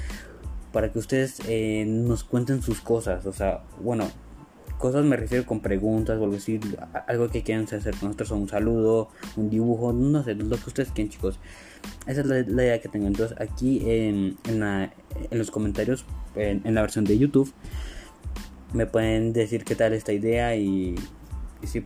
para 0.71 0.91
que 0.91 0.99
ustedes 0.99 1.39
eh, 1.47 1.85
nos 1.87 2.23
cuenten 2.23 2.61
sus 2.61 2.81
cosas. 2.81 3.25
O 3.25 3.33
sea, 3.33 3.63
bueno, 3.81 4.09
cosas 4.77 5.05
me 5.05 5.17
refiero 5.17 5.45
con 5.45 5.59
preguntas 5.59 6.19
o 6.19 6.23
algo 6.23 6.37
algo 7.07 7.29
que 7.29 7.43
quieran 7.43 7.65
hacer 7.65 7.95
con 7.95 8.09
nosotros, 8.09 8.31
o 8.31 8.35
un 8.35 8.49
saludo, 8.49 9.09
un 9.35 9.49
dibujo, 9.49 9.93
no 9.93 10.23
sé, 10.23 10.35
lo 10.35 10.57
que 10.57 10.67
ustedes 10.67 10.91
quieran, 10.91 11.11
chicos. 11.11 11.39
Esa 12.05 12.21
es 12.21 12.27
la, 12.27 12.39
idea 12.39 12.81
que 12.81 12.89
tengo. 12.89 13.07
Entonces, 13.07 13.37
aquí 13.39 13.81
en, 13.89 14.37
en, 14.45 14.89
los 15.31 15.51
comentarios, 15.51 16.05
en, 16.35 16.73
la 16.73 16.81
versión 16.81 17.05
de 17.05 17.17
YouTube, 17.17 17.53
me 18.73 18.85
pueden 18.85 19.33
decir 19.33 19.63
qué 19.63 19.75
tal 19.75 19.93
esta 19.93 20.13
idea 20.13 20.55
y 20.55 20.95
si 21.63 21.83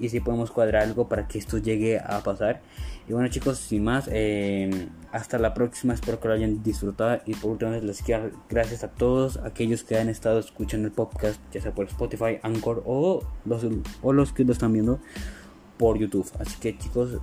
y 0.00 0.08
si 0.08 0.20
podemos 0.20 0.50
cuadrar 0.50 0.82
algo 0.82 1.08
para 1.08 1.28
que 1.28 1.38
esto 1.38 1.58
llegue 1.58 1.98
a 1.98 2.22
pasar. 2.22 2.62
Y 3.10 3.12
bueno 3.12 3.28
chicos, 3.28 3.58
sin 3.58 3.82
más, 3.82 4.08
eh, 4.12 4.88
hasta 5.10 5.36
la 5.36 5.52
próxima, 5.52 5.94
espero 5.94 6.20
que 6.20 6.28
lo 6.28 6.34
hayan 6.34 6.62
disfrutado 6.62 7.20
y 7.26 7.34
por 7.34 7.50
última 7.50 7.72
vez 7.72 7.82
les 7.82 8.02
quiero 8.02 8.30
gracias 8.48 8.84
a 8.84 8.88
todos 8.88 9.38
aquellos 9.38 9.82
que 9.82 9.98
han 9.98 10.08
estado 10.08 10.38
escuchando 10.38 10.86
el 10.86 10.92
podcast, 10.92 11.40
ya 11.50 11.60
sea 11.60 11.74
por 11.74 11.86
Spotify, 11.86 12.38
Anchor 12.44 12.84
o 12.86 13.24
los, 13.44 13.66
o 14.02 14.12
los 14.12 14.32
que 14.32 14.44
lo 14.44 14.52
están 14.52 14.72
viendo 14.72 15.00
por 15.76 15.98
YouTube. 15.98 16.30
Así 16.38 16.56
que 16.60 16.78
chicos, 16.78 17.18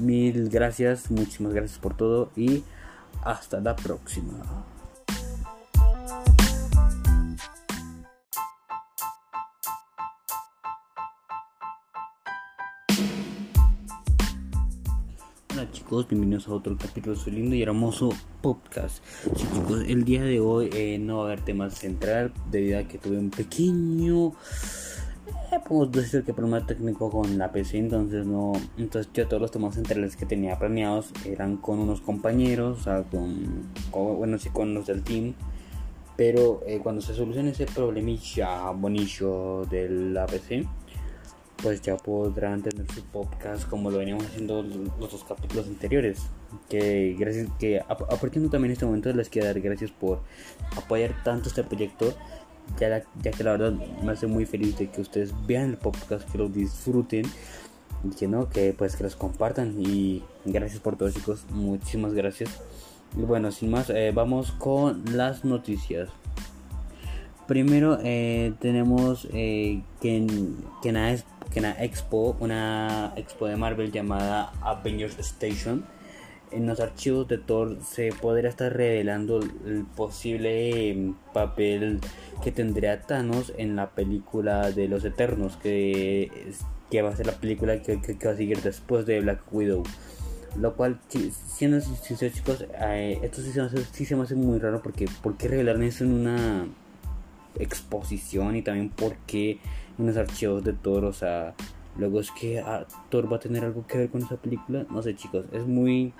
mil 0.00 0.48
gracias, 0.48 1.10
muchísimas 1.10 1.52
gracias 1.52 1.78
por 1.78 1.94
todo 1.94 2.30
y 2.34 2.64
hasta 3.22 3.60
la 3.60 3.76
próxima. 3.76 4.69
Bienvenidos 15.90 16.46
a 16.46 16.52
otro 16.52 16.78
capítulo 16.78 17.16
de 17.16 17.20
su 17.20 17.32
lindo 17.32 17.56
y 17.56 17.62
hermoso 17.62 18.10
podcast. 18.40 19.02
el 19.88 20.04
día 20.04 20.22
de 20.22 20.38
hoy 20.38 20.70
eh, 20.72 20.98
no 21.00 21.16
va 21.16 21.22
a 21.22 21.26
haber 21.26 21.40
tema 21.40 21.68
central 21.68 22.32
debido 22.48 22.78
a 22.78 22.84
que 22.84 22.96
tuve 22.96 23.18
un 23.18 23.30
pequeño, 23.30 24.28
eh, 24.28 25.58
podemos 25.66 25.90
decir 25.90 26.22
que 26.22 26.32
problema 26.32 26.64
técnico 26.64 27.10
con 27.10 27.36
la 27.36 27.50
PC, 27.50 27.78
entonces 27.78 28.24
no, 28.24 28.52
entonces 28.78 29.10
yo 29.12 29.26
todos 29.26 29.42
los 29.42 29.50
temas 29.50 29.74
centrales 29.74 30.14
que 30.14 30.26
tenía 30.26 30.56
planeados 30.60 31.10
eran 31.24 31.56
con 31.56 31.80
unos 31.80 32.00
compañeros, 32.00 32.78
o 32.78 32.82
sea, 32.84 33.02
con, 33.02 33.66
bueno, 33.90 34.38
sí, 34.38 34.48
con 34.50 34.72
los 34.72 34.86
del 34.86 35.02
team. 35.02 35.34
Pero 36.16 36.60
eh, 36.66 36.78
cuando 36.80 37.00
se 37.00 37.14
solucione 37.14 37.50
ese 37.50 37.66
problemilla 37.66 38.70
bonito 38.70 39.64
de 39.64 39.88
la 39.88 40.26
PC, 40.26 40.68
pues 41.62 41.82
ya 41.82 41.96
podrán 41.96 42.62
tener 42.62 42.86
su 42.92 43.02
podcast 43.04 43.68
como 43.68 43.90
lo 43.90 43.98
veníamos 43.98 44.24
haciendo 44.26 44.62
los 44.62 45.12
dos 45.12 45.24
capítulos 45.24 45.66
anteriores. 45.66 46.22
Que 46.68 47.16
gracias, 47.18 47.48
que 47.58 47.80
aprovechando 47.80 48.50
también 48.50 48.72
este 48.72 48.86
momento 48.86 49.12
les 49.12 49.28
quiero 49.28 49.48
dar 49.48 49.60
gracias 49.60 49.90
por 49.90 50.20
apoyar 50.76 51.22
tanto 51.22 51.48
este 51.48 51.62
proyecto, 51.62 52.14
ya, 52.78 53.04
ya 53.22 53.30
que 53.30 53.44
la 53.44 53.52
verdad 53.52 53.72
me 53.72 54.12
hace 54.12 54.26
muy 54.26 54.46
feliz 54.46 54.78
de 54.78 54.90
que 54.90 55.00
ustedes 55.00 55.34
vean 55.46 55.70
el 55.70 55.76
podcast, 55.76 56.28
que 56.30 56.38
lo 56.38 56.48
disfruten 56.48 57.24
y 58.04 58.10
que 58.14 58.26
no, 58.26 58.48
que 58.48 58.74
pues 58.76 58.96
que 58.96 59.04
los 59.04 59.16
compartan 59.16 59.74
y 59.78 60.22
gracias 60.44 60.80
por 60.80 60.96
todo 60.96 61.10
chicos, 61.10 61.44
muchísimas 61.50 62.14
gracias. 62.14 62.50
Y 63.16 63.22
bueno, 63.22 63.50
sin 63.50 63.70
más, 63.70 63.90
eh, 63.90 64.12
vamos 64.14 64.52
con 64.52 65.02
las 65.16 65.44
noticias. 65.44 66.08
Primero 67.50 67.98
eh, 68.04 68.52
tenemos 68.60 69.26
eh, 69.32 69.82
que, 70.00 70.18
es 70.18 71.24
que 71.50 71.58
una 71.58 71.82
expo, 71.82 72.36
una 72.38 73.12
expo 73.16 73.48
de 73.48 73.56
Marvel 73.56 73.90
llamada 73.90 74.52
Avengers 74.60 75.18
Station. 75.18 75.84
En 76.52 76.68
los 76.68 76.78
archivos 76.78 77.26
de 77.26 77.38
Thor 77.38 77.78
se 77.82 78.12
podría 78.12 78.50
estar 78.50 78.72
revelando 78.72 79.40
el 79.40 79.84
posible 79.96 80.90
em, 80.90 81.14
papel 81.34 81.98
que 82.40 82.52
tendría 82.52 83.02
Thanos 83.02 83.52
en 83.58 83.74
la 83.74 83.90
película 83.96 84.70
de 84.70 84.86
los 84.86 85.04
Eternos, 85.04 85.56
que, 85.56 86.30
que 86.88 87.02
va 87.02 87.10
a 87.10 87.16
ser 87.16 87.26
la 87.26 87.32
película 87.32 87.82
que, 87.82 87.96
va 87.96 88.30
a 88.30 88.36
seguir 88.36 88.62
después 88.62 89.06
de 89.06 89.22
Black 89.22 89.42
Widow. 89.52 89.82
Lo 90.56 90.76
cual, 90.76 91.00
siendo 91.08 91.80
sinceros 91.80 92.32
chicos, 92.36 92.64
eh, 92.80 93.18
esto 93.24 93.42
sí 93.42 93.50
se, 93.50 94.14
me 94.14 94.22
hace, 94.22 94.36
muy 94.36 94.60
raro 94.60 94.80
porque 94.84 95.08
¿por 95.20 95.36
qué 95.36 95.48
revelar 95.48 95.82
eso 95.82 96.04
en 96.04 96.12
una 96.12 96.68
exposición 97.58 98.56
y 98.56 98.62
también 98.62 98.90
porque 98.90 99.58
unos 99.98 100.16
archivos 100.16 100.64
de 100.64 100.72
Thor, 100.72 101.04
o 101.04 101.12
sea, 101.12 101.54
luego 101.96 102.20
es 102.20 102.30
que 102.30 102.60
ah, 102.60 102.86
Thor 103.10 103.30
va 103.30 103.36
a 103.36 103.40
tener 103.40 103.64
algo 103.64 103.86
que 103.86 103.98
ver 103.98 104.10
con 104.10 104.22
esa 104.22 104.36
película, 104.36 104.86
no 104.90 105.02
sé 105.02 105.14
chicos, 105.14 105.44
es 105.52 105.66
muy 105.66 106.12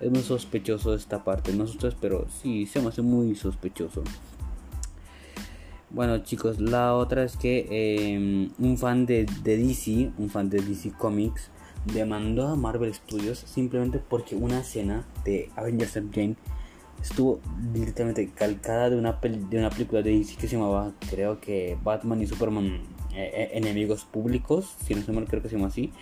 es 0.00 0.10
muy 0.10 0.22
sospechoso 0.22 0.94
esta 0.94 1.24
parte, 1.24 1.52
no 1.52 1.66
pero 2.00 2.26
sí 2.42 2.66
se 2.66 2.80
me 2.80 2.88
hace 2.88 3.02
muy 3.02 3.34
sospechoso. 3.34 4.02
Bueno 5.90 6.18
chicos, 6.18 6.60
la 6.60 6.94
otra 6.94 7.22
es 7.22 7.36
que 7.36 7.66
em, 8.14 8.50
un 8.58 8.76
fan 8.76 9.06
de, 9.06 9.26
de 9.44 9.56
DC, 9.56 10.10
un 10.18 10.28
fan 10.28 10.50
de 10.50 10.60
DC 10.60 10.92
Comics, 10.98 11.50
demandó 11.84 12.48
a 12.48 12.56
Marvel 12.56 12.92
Studios 12.92 13.38
simplemente 13.38 13.98
porque 13.98 14.34
una 14.34 14.60
escena 14.60 15.04
de 15.24 15.50
Avengers 15.56 15.96
Endgame 15.96 16.36
estuvo 17.02 17.40
directamente 17.72 18.30
calcada 18.30 18.90
de 18.90 18.96
una, 18.96 19.12
de 19.12 19.58
una 19.58 19.70
película 19.70 20.02
de 20.02 20.18
DC 20.18 20.36
que 20.36 20.48
se 20.48 20.56
llamaba, 20.56 20.92
creo 21.10 21.40
que 21.40 21.76
Batman 21.82 22.22
y 22.22 22.26
Superman 22.26 22.80
eh, 23.14 23.30
eh, 23.32 23.50
Enemigos 23.54 24.04
Públicos, 24.04 24.74
si 24.84 24.94
no 24.94 25.02
se 25.02 25.12
mal 25.12 25.26
creo 25.26 25.42
que 25.42 25.48
se 25.48 25.56
llama 25.56 25.68
así. 25.68 25.92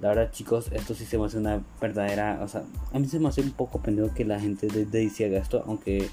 La 0.00 0.08
verdad 0.08 0.30
chicos, 0.30 0.70
esto 0.72 0.94
sí 0.94 1.04
se 1.04 1.18
me 1.18 1.26
hace 1.26 1.38
una 1.38 1.60
verdadera, 1.80 2.38
o 2.42 2.48
sea, 2.48 2.62
a 2.92 2.98
mí 3.00 3.08
se 3.08 3.18
me 3.18 3.28
hace 3.28 3.40
un 3.40 3.50
poco 3.50 3.82
pendejo 3.82 4.14
que 4.14 4.24
la 4.24 4.38
gente 4.38 4.68
de, 4.68 4.84
DC 4.84 5.24
haga 5.24 5.38
esto, 5.38 5.64
aunque 5.66 6.08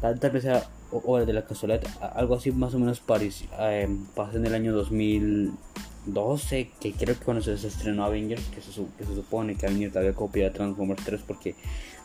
tal, 0.00 0.18
vez 0.30 0.42
sea 0.42 0.68
hora 0.90 1.24
de 1.24 1.32
la 1.32 1.44
casualidad, 1.44 1.82
algo 2.16 2.34
así 2.34 2.50
más 2.50 2.74
o 2.74 2.80
menos 2.80 2.98
parís 2.98 3.44
eh, 3.60 3.88
pasó 4.16 4.38
en 4.38 4.46
el 4.46 4.54
año 4.54 4.72
2012, 4.72 6.70
que 6.80 6.92
creo 6.94 7.16
que 7.16 7.24
cuando 7.24 7.42
se 7.44 7.54
estrenó 7.54 8.02
Avengers, 8.04 8.42
que 8.46 8.60
se, 8.60 8.72
que 8.98 9.04
se 9.04 9.14
supone 9.14 9.54
que 9.54 9.66
Avengers 9.66 9.96
había 9.96 10.14
copiado 10.14 10.52
Transformers 10.52 11.04
3 11.04 11.20
porque 11.24 11.54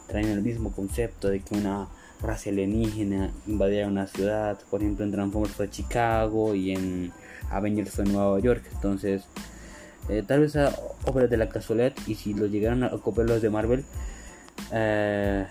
traen 0.07 0.29
el 0.29 0.41
mismo 0.41 0.71
concepto 0.71 1.29
de 1.29 1.41
que 1.41 1.55
una 1.55 1.87
raza 2.21 2.49
alienígena 2.49 3.31
invadiera 3.45 3.87
una 3.87 4.07
ciudad. 4.07 4.59
Por 4.69 4.81
ejemplo, 4.81 5.05
en 5.05 5.11
Transformers 5.11 5.53
fue 5.53 5.69
Chicago 5.69 6.55
y 6.55 6.71
en 6.71 7.11
Avengers 7.49 7.91
fue 7.91 8.05
Nueva 8.05 8.39
York. 8.39 8.63
Entonces, 8.73 9.25
eh, 10.09 10.23
tal 10.25 10.41
vez 10.41 10.53
sea 10.53 10.73
obra 11.05 11.27
de 11.27 11.37
la 11.37 11.49
casualidad. 11.49 11.93
Y 12.05 12.15
si 12.15 12.33
lo 12.33 12.47
llegaron 12.47 12.83
a 12.83 12.89
copiar 12.91 13.27
los 13.27 13.41
de 13.41 13.49
Marvel, 13.49 13.85
eh, 14.71 15.45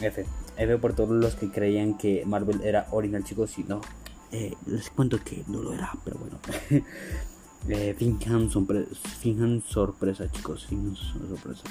F. 0.00 0.26
F 0.56 0.78
por 0.78 0.94
todos 0.94 1.10
los 1.10 1.34
que 1.36 1.50
creían 1.50 1.96
que 1.96 2.24
Marvel 2.26 2.60
era 2.62 2.86
original, 2.90 3.24
chicos. 3.24 3.58
Y 3.58 3.64
no, 3.64 3.80
eh, 4.32 4.54
les 4.66 4.90
cuento 4.90 5.18
que 5.22 5.44
no 5.48 5.60
lo 5.60 5.72
era, 5.72 5.92
pero 6.04 6.18
bueno. 6.18 6.38
eh, 7.68 7.94
finjan, 7.96 8.50
sorpresa, 8.50 10.30
chicos. 10.30 10.66
Finjan 10.66 10.96
sorpresa. 10.96 11.62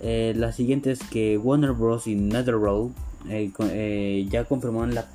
Eh, 0.00 0.34
la 0.36 0.52
siguiente 0.52 0.90
es 0.90 1.00
que 1.00 1.38
Warner 1.38 1.72
Bros. 1.72 2.06
y 2.06 2.14
NetherRealm 2.14 2.92
eh, 3.28 3.50
eh, 3.58 4.26
ya 4.30 4.44
confirmaron 4.44 4.94
la, 4.94 5.06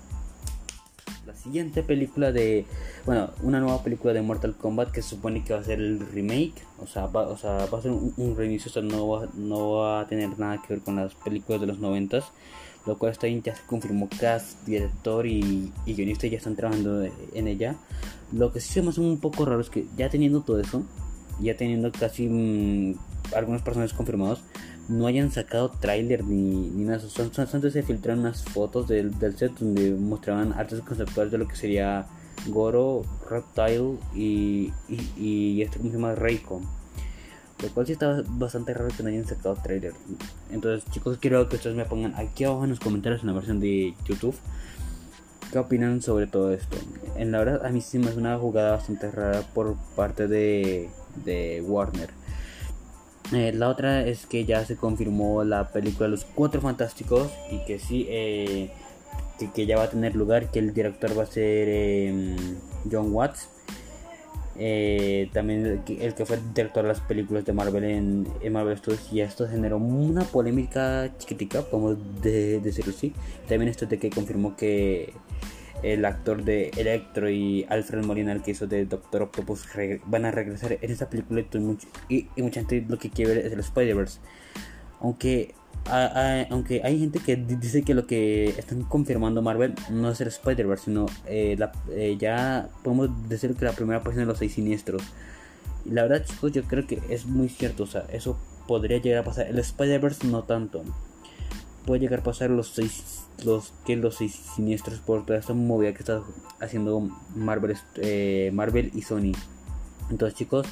la 1.27 1.35
siguiente 1.35 1.83
película 1.83 2.31
de. 2.31 2.65
Bueno, 3.05 3.29
una 3.43 3.59
nueva 3.59 3.83
película 3.83 4.13
de 4.13 4.21
Mortal 4.21 4.55
Kombat 4.55 4.91
que 4.91 5.01
se 5.01 5.09
supone 5.09 5.43
que 5.43 5.53
va 5.53 5.59
a 5.59 5.63
ser 5.63 5.79
el 5.79 5.99
remake. 5.99 6.55
O 6.81 6.87
sea, 6.87 7.05
va, 7.05 7.27
o 7.27 7.37
sea, 7.37 7.67
va 7.71 7.77
a 7.77 7.81
ser 7.81 7.91
un, 7.91 8.35
reinicio. 8.35 8.69
O 8.69 8.73
sea, 8.73 8.81
no 8.81 9.07
va, 9.07 9.27
no 9.35 9.71
va 9.73 10.01
a 10.01 10.07
tener 10.07 10.37
nada 10.39 10.61
que 10.61 10.73
ver 10.73 10.83
con 10.83 10.95
las 10.95 11.13
películas 11.15 11.61
de 11.61 11.67
los 11.67 11.79
noventas. 11.79 12.25
Lo 12.85 12.97
cual 12.97 13.11
está 13.11 13.27
ya 13.27 13.55
se 13.55 13.61
confirmó 13.67 14.09
cast, 14.19 14.65
director 14.65 15.27
y, 15.27 15.71
y 15.85 15.93
guionista 15.93 16.25
ya 16.27 16.37
están 16.37 16.55
trabajando 16.55 17.03
en 17.03 17.47
ella. 17.47 17.75
Lo 18.31 18.51
que 18.51 18.59
sí 18.59 18.73
se 18.73 18.81
me 18.81 18.89
hace 18.89 19.01
un 19.01 19.19
poco 19.19 19.45
raro 19.45 19.61
es 19.61 19.69
que 19.69 19.85
ya 19.97 20.09
teniendo 20.09 20.41
todo 20.41 20.59
eso, 20.59 20.83
ya 21.39 21.55
teniendo 21.57 21.91
casi 21.91 22.27
mm, 22.27 22.95
algunos 23.35 23.61
personajes 23.61 23.93
confirmados, 23.93 24.41
no 24.89 25.05
hayan 25.05 25.31
sacado 25.31 25.69
tráiler 25.69 26.23
ni, 26.25 26.69
ni 26.69 26.83
nada. 26.83 26.99
Son, 26.99 27.31
antes 27.37 27.73
se 27.73 27.83
filtraron 27.83 28.21
unas 28.21 28.43
fotos 28.43 28.87
del, 28.87 29.17
del, 29.19 29.37
set 29.37 29.53
donde 29.57 29.91
mostraban 29.91 30.53
artes 30.53 30.81
conceptuales 30.81 31.31
de 31.31 31.37
lo 31.37 31.47
que 31.47 31.55
sería 31.55 32.07
Goro, 32.47 33.03
Reptile 33.29 33.97
y, 34.15 34.73
y, 35.17 35.61
este 35.61 35.77
como 35.77 35.91
se 35.91 35.97
llama 35.97 36.15
Reiko. 36.15 36.61
Lo 37.61 37.67
cual 37.69 37.85
sí 37.85 37.91
está 37.91 38.23
bastante 38.25 38.73
raro 38.73 38.89
que 38.95 39.03
no 39.03 39.09
hayan 39.09 39.27
sacado 39.27 39.55
trailer. 39.55 39.93
Entonces 40.49 40.89
chicos 40.91 41.17
quiero 41.19 41.47
que 41.49 41.57
ustedes 41.57 41.75
me 41.75 41.85
pongan 41.85 42.15
aquí 42.15 42.45
abajo 42.45 42.63
en 42.63 42.71
los 42.71 42.79
comentarios 42.79 43.21
en 43.21 43.27
la 43.27 43.33
versión 43.33 43.59
de 43.59 43.93
YouTube. 44.05 44.35
¿Qué 45.51 45.59
opinan 45.59 46.01
sobre 46.01 46.27
todo 46.27 46.53
esto? 46.53 46.77
En 47.15 47.31
la 47.31 47.39
verdad 47.39 47.65
a 47.65 47.69
mí 47.69 47.81
sí 47.81 47.99
me 47.99 48.09
es 48.09 48.15
una 48.15 48.37
jugada 48.37 48.71
bastante 48.71 49.11
rara 49.11 49.41
por 49.53 49.75
parte 49.95 50.27
de, 50.27 50.89
de 51.25 51.61
Warner 51.67 52.18
eh, 53.31 53.51
la 53.53 53.69
otra 53.69 54.05
es 54.07 54.25
que 54.25 54.45
ya 54.45 54.65
se 54.65 54.75
confirmó 54.75 55.43
la 55.43 55.71
película 55.71 56.07
Los 56.07 56.25
Cuatro 56.25 56.61
Fantásticos 56.61 57.31
y 57.51 57.59
que 57.65 57.77
sí, 57.77 58.07
eh, 58.09 58.71
que, 59.53 59.65
ya 59.65 59.77
va 59.77 59.83
a 59.83 59.89
tener 59.89 60.15
lugar, 60.15 60.49
que 60.49 60.59
el 60.59 60.73
director 60.73 61.17
va 61.17 61.23
a 61.23 61.27
ser 61.27 61.69
em, 61.69 62.35
John 62.91 63.13
Watts. 63.13 63.49
Eh, 64.61 65.29
también 65.31 65.65
el 65.65 66.13
que, 66.15 66.25
fue 66.25 66.37
director 66.53 66.83
de 66.83 66.89
las 66.89 66.99
películas 67.01 67.45
de 67.45 67.53
Marvel 67.53 67.83
en, 67.85 68.51
Marvel 68.51 68.77
Studios 68.77 69.07
y 69.13 69.21
esto 69.21 69.47
generó 69.47 69.77
una 69.77 70.25
polémica 70.25 71.09
chiquitica, 71.17 71.61
podemos 71.61 71.97
decirlo 72.21 72.93
así. 72.95 73.13
También 73.47 73.69
esto 73.69 73.85
de 73.85 73.99
que 73.99 74.09
confirmó 74.09 74.57
que 74.57 75.13
el 75.83 76.05
actor 76.05 76.43
de 76.43 76.69
Electro 76.77 77.29
y 77.29 77.65
Alfred 77.69 78.05
Molina, 78.05 78.31
el 78.31 78.41
que 78.41 78.51
hizo 78.51 78.67
de 78.67 78.85
Doctor 78.85 79.23
Octopus, 79.23 79.67
van 80.05 80.25
a 80.25 80.31
regresar 80.31 80.77
en 80.81 80.91
esta 80.91 81.09
película 81.09 81.43
y, 82.09 82.27
mucha 82.37 82.61
gente 82.61 82.85
lo 82.87 82.97
que 82.97 83.09
quiere 83.09 83.35
ver 83.35 83.45
es 83.45 83.53
el 83.53 83.59
Spider-Verse. 83.59 84.19
Aunque, 85.01 85.55
aunque 86.49 86.81
hay 86.83 86.99
gente 86.99 87.19
que 87.19 87.35
dice 87.35 87.83
que 87.83 87.93
lo 87.93 88.05
que 88.05 88.49
están 88.49 88.83
confirmando 88.83 89.41
Marvel 89.41 89.75
no 89.89 90.11
es 90.11 90.21
el 90.21 90.27
Spider-Verse, 90.27 90.85
sino 90.85 91.05
eh, 91.25 91.57
eh, 91.91 92.17
ya 92.19 92.69
podemos 92.83 93.09
decir 93.29 93.55
que 93.55 93.65
la 93.65 93.71
primera 93.71 94.03
página 94.03 94.21
de 94.21 94.27
los 94.27 94.37
seis 94.37 94.53
siniestros. 94.53 95.01
La 95.85 96.03
verdad, 96.03 96.25
chicos, 96.25 96.51
yo 96.51 96.63
creo 96.63 96.85
que 96.85 97.01
es 97.09 97.25
muy 97.25 97.49
cierto. 97.49 97.83
O 97.83 97.87
sea, 97.87 98.05
eso 98.11 98.37
podría 98.67 98.97
llegar 98.97 99.21
a 99.21 99.23
pasar. 99.23 99.47
El 99.47 99.59
Spider-Verse 99.59 100.27
no 100.27 100.43
tanto. 100.43 100.83
Puede 101.89 102.01
llegar 102.01 102.19
a 102.19 102.23
pasar 102.23 102.51
los 102.51 102.67
seis, 102.67 103.23
los 103.43 103.73
que 103.83 103.95
los 103.95 104.17
seis 104.17 104.35
siniestros 104.55 104.99
por 104.99 105.25
toda 105.25 105.39
esta 105.39 105.55
movida 105.55 105.91
que 105.91 105.97
está 105.97 106.21
haciendo 106.59 106.99
Marvel, 107.33 107.75
eh, 107.95 108.51
Marvel 108.53 108.91
y 108.93 109.01
Sony. 109.01 109.31
Entonces, 110.11 110.37
chicos, 110.37 110.67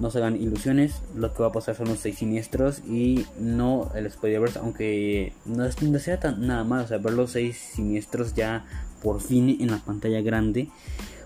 no 0.00 0.10
se 0.10 0.18
hagan 0.18 0.34
ilusiones. 0.34 1.02
Lo 1.14 1.32
que 1.32 1.44
va 1.44 1.50
a 1.50 1.52
pasar 1.52 1.76
son 1.76 1.86
los 1.86 2.00
seis 2.00 2.18
siniestros 2.18 2.80
y 2.80 3.26
no 3.38 3.92
el 3.94 4.06
Spider-Verse, 4.06 4.58
aunque 4.58 5.34
no, 5.44 5.70
sea 6.00 6.18
tan 6.18 6.44
nada 6.44 6.64
más. 6.64 6.86
O 6.86 6.88
sea, 6.88 6.98
ver 6.98 7.12
los 7.12 7.30
seis 7.30 7.56
siniestros 7.56 8.34
ya 8.34 8.66
por 9.04 9.20
fin 9.20 9.56
en 9.60 9.70
la 9.70 9.78
pantalla 9.78 10.20
grande. 10.20 10.68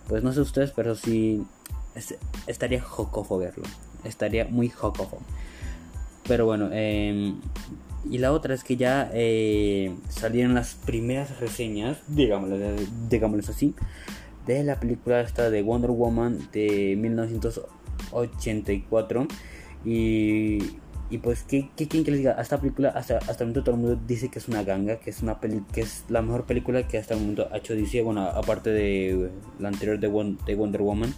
Pues 0.07 0.23
no 0.23 0.35
sé 0.35 0.43
ustedes, 0.43 0.73
pero 0.73 0.97
sí 0.97 1.47
estaría 2.47 2.83
jocofo 2.83 3.39
verlo. 3.39 3.65
Estaría 4.05 4.45
muy 4.45 4.69
jocofo. 4.69 5.23
Pero 6.29 6.45
bueno, 6.45 6.69
em, 6.73 7.41
y 8.11 8.19
la 8.19 8.33
otra 8.33 8.55
es 8.55 8.65
que 8.65 8.77
ya 8.77 9.11
eh, 9.13 9.95
salieron 10.09 10.55
las 10.55 10.75
primeras 10.75 11.39
reseñas, 11.41 11.99
digámoslo, 12.09 12.57
así, 13.49 13.75
de 14.47 14.63
la 14.63 14.79
película 14.79 15.21
esta 15.21 15.51
de 15.51 15.63
Wonder 15.63 15.91
Woman 15.91 16.49
de 16.53 16.97
1984. 16.99 19.27
Y, 19.87 20.59
y 21.11 21.19
pues, 21.19 21.43
¿qué, 21.45 21.71
qué 21.77 21.89
quieren 21.89 22.05
que 22.05 22.11
les 22.11 22.21
diga? 22.21 22.37
Esta 22.41 22.61
película, 22.61 22.91
hasta, 22.91 23.19
hasta 23.19 23.45
el 23.45 23.49
momento 23.49 23.65
todo 23.65 23.77
el 23.77 23.81
mundo 23.81 24.01
dice 24.07 24.29
que 24.29 24.39
es 24.39 24.49
una 24.49 24.63
ganga, 24.63 24.97
que 24.97 25.11
es, 25.11 25.23
una 25.23 25.41
peli 25.41 25.63
que 25.73 25.81
es 25.81 26.05
la 26.09 26.23
mejor 26.23 26.45
película 26.45 26.87
que 26.87 26.99
hasta 26.99 27.15
el 27.15 27.21
momento 27.21 27.49
ha 27.53 27.59
hecho 27.59 27.75
DC, 27.75 28.03
bueno, 28.03 28.23
aparte 28.23 28.71
de 28.71 29.31
la 29.59 29.69
anterior 29.69 29.99
de, 29.99 30.37
de 30.47 30.55
Wonder 30.55 30.83
Woman. 30.83 31.13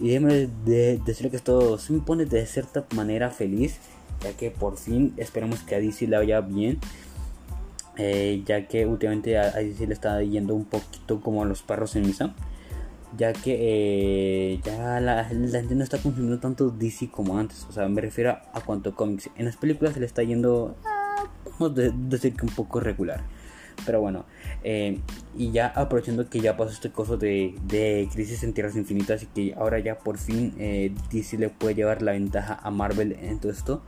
Y 0.00 0.08
déjeme 0.08 0.48
de 0.64 0.98
decirle 1.04 1.30
que 1.30 1.36
esto 1.36 1.76
se 1.76 1.92
me 1.92 2.00
pone 2.00 2.24
de 2.24 2.46
cierta 2.46 2.86
manera 2.94 3.30
feliz, 3.30 3.78
ya 4.22 4.32
que 4.32 4.50
por 4.50 4.76
fin 4.76 5.14
esperemos 5.16 5.60
que 5.60 5.74
a 5.74 5.80
DC 5.80 6.06
le 6.06 6.16
vaya 6.16 6.40
bien. 6.40 6.78
Eh, 7.96 8.42
ya 8.46 8.66
que 8.66 8.86
últimamente 8.86 9.36
a, 9.36 9.50
DC 9.50 9.86
le 9.86 9.92
está 9.92 10.22
yendo 10.22 10.54
un 10.54 10.64
poquito 10.64 11.20
como 11.20 11.42
a 11.42 11.46
los 11.46 11.62
perros 11.62 11.96
en 11.96 12.06
misa. 12.06 12.34
Ya 13.16 13.32
que 13.32 14.52
eh, 14.54 14.60
ya 14.64 15.00
la, 15.00 15.24
gente 15.24 15.74
no 15.74 15.82
está 15.82 15.98
consumiendo 15.98 16.38
tanto 16.38 16.70
DC 16.70 17.10
como 17.10 17.38
antes. 17.38 17.66
O 17.68 17.72
sea, 17.72 17.88
me 17.88 18.00
refiero 18.00 18.30
a 18.30 18.60
cuanto 18.64 18.94
cómics. 18.94 19.30
En 19.36 19.46
las 19.46 19.56
películas 19.56 19.94
se 19.94 20.00
le 20.00 20.06
está 20.06 20.22
yendo, 20.22 20.76
ah, 20.84 21.26
vamos 21.58 21.78
a 21.78 21.90
decir 21.90 22.34
que 22.36 22.46
un 22.46 22.52
poco 22.52 22.80
regular. 22.80 23.24
Pero 23.86 24.00
bueno, 24.00 24.26
eh, 24.62 25.00
y 25.36 25.52
ya 25.52 25.68
aprovechando 25.68 26.28
que 26.28 26.40
ya 26.40 26.56
pasó 26.56 26.72
este 26.72 26.90
coso 26.90 27.16
de, 27.16 27.54
de, 27.66 28.08
Crisis 28.12 28.42
en 28.42 28.52
Tierras 28.52 28.76
Infinitas 28.76 29.22
y 29.22 29.26
que 29.26 29.54
ahora 29.54 29.78
ya 29.78 29.98
por 29.98 30.18
fin 30.18 30.54
eh, 30.58 30.92
DC 31.10 31.38
le 31.38 31.48
puede 31.48 31.74
llevar 31.74 32.02
la 32.02 32.12
ventaja 32.12 32.58
a 32.62 32.70
Marvel 32.70 33.12
en 33.12 33.38
todo 33.40 33.52
esto. 33.52 33.82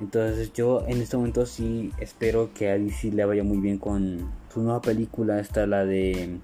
Entonces 0.00 0.52
yo 0.52 0.84
en 0.86 1.02
este 1.02 1.16
momento 1.16 1.44
sí 1.44 1.92
espero 1.98 2.52
que 2.54 2.70
a 2.70 2.78
DC 2.78 3.12
le 3.12 3.24
vaya 3.24 3.44
muy 3.44 3.58
bien 3.58 3.78
con 3.78 4.30
su 4.52 4.62
nueva 4.62 4.80
película, 4.80 5.38
esta 5.38 5.66
la 5.66 5.84
de 5.84 6.38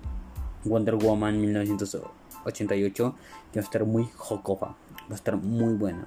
Wonder 0.65 0.97
Woman 0.97 1.41
1988, 1.41 3.15
que 3.53 3.61
va 3.61 3.63
a 3.63 3.65
estar 3.65 3.85
muy 3.85 4.09
jocofa, 4.15 4.67
va 4.67 5.13
a 5.13 5.15
estar 5.15 5.37
muy 5.37 5.75
buena. 5.75 6.07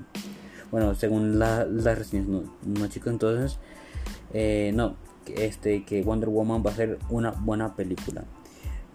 Bueno, 0.71 0.93
según 0.93 1.39
las 1.39 1.67
reseñas, 1.97 2.27
no, 2.27 2.43
no 2.63 2.87
chicos, 2.87 3.11
entonces, 3.11 3.57
eh, 4.33 4.71
no, 4.75 4.95
este, 5.35 5.83
que 5.83 6.03
Wonder 6.03 6.29
Woman 6.29 6.63
va 6.65 6.71
a 6.71 6.75
ser 6.75 6.99
una 7.09 7.31
buena 7.31 7.75
película. 7.75 8.23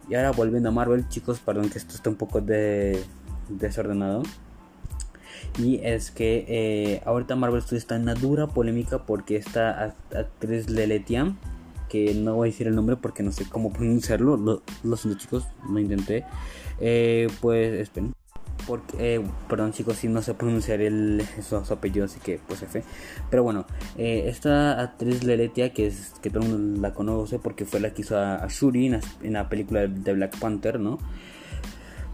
Y 0.09 0.15
ahora 0.15 0.31
volviendo 0.31 0.69
a 0.69 0.73
Marvel, 0.73 1.09
chicos, 1.09 1.41
perdón 1.41 1.71
que 1.71 1.79
esto 1.79 1.95
está 1.95 2.11
un 2.11 2.17
poco 2.17 2.41
de, 2.41 3.03
desordenado. 3.49 4.23
Y 5.59 5.81
es 5.83 6.11
que 6.11 6.45
eh, 6.49 7.03
ahorita 7.05 7.37
Marvel 7.37 7.63
Studios 7.63 7.83
está 7.83 7.97
en 7.97 8.03
una 8.03 8.15
dura 8.15 8.49
polémica 8.49 8.99
porque 9.07 9.37
esta 9.37 9.95
actriz 10.15 10.69
Leletia, 10.69 11.35
que 11.89 12.15
no 12.15 12.35
voy 12.35 12.49
a 12.49 12.51
decir 12.51 12.67
el 12.67 12.75
nombre 12.75 12.97
porque 12.97 13.23
no 13.23 13.33
sé 13.33 13.49
cómo 13.49 13.73
pronunciarlo, 13.73 14.37
lo, 14.37 14.97
siento 14.97 15.19
chicos, 15.19 15.47
lo 15.69 15.79
intenté. 15.79 16.25
Eh, 16.81 17.29
pues 17.41 17.73
esperen 17.75 18.13
porque 18.67 19.17
eh, 19.17 19.23
perdón 19.49 19.73
chicos 19.73 19.97
si 19.97 20.09
no 20.09 20.23
sé 20.23 20.33
pronunciar 20.35 20.81
el 20.81 21.23
su, 21.47 21.57
apellido 21.57 22.07
así 22.07 22.19
que 22.19 22.41
pues 22.49 22.63
F 22.63 22.83
pero 23.29 23.43
bueno 23.43 23.67
esta 23.97 24.81
actriz 24.81 25.23
Leletia 25.23 25.75
que 25.75 25.87
es 25.87 26.15
que 26.23 26.31
todo 26.31 26.45
el 26.45 26.49
mundo 26.49 26.81
la 26.81 26.95
conoce 26.95 27.39
porque 27.39 27.67
fue 27.67 27.81
la 27.81 27.91
que 27.93 28.03
hizo 28.03 28.19
a, 28.19 28.47
Shuri 28.49 28.87
en 29.23 29.33
la, 29.35 29.49
película 29.51 29.87
de 29.87 30.15
Black 30.15 30.39
Panther 30.39 30.81
no 30.81 30.99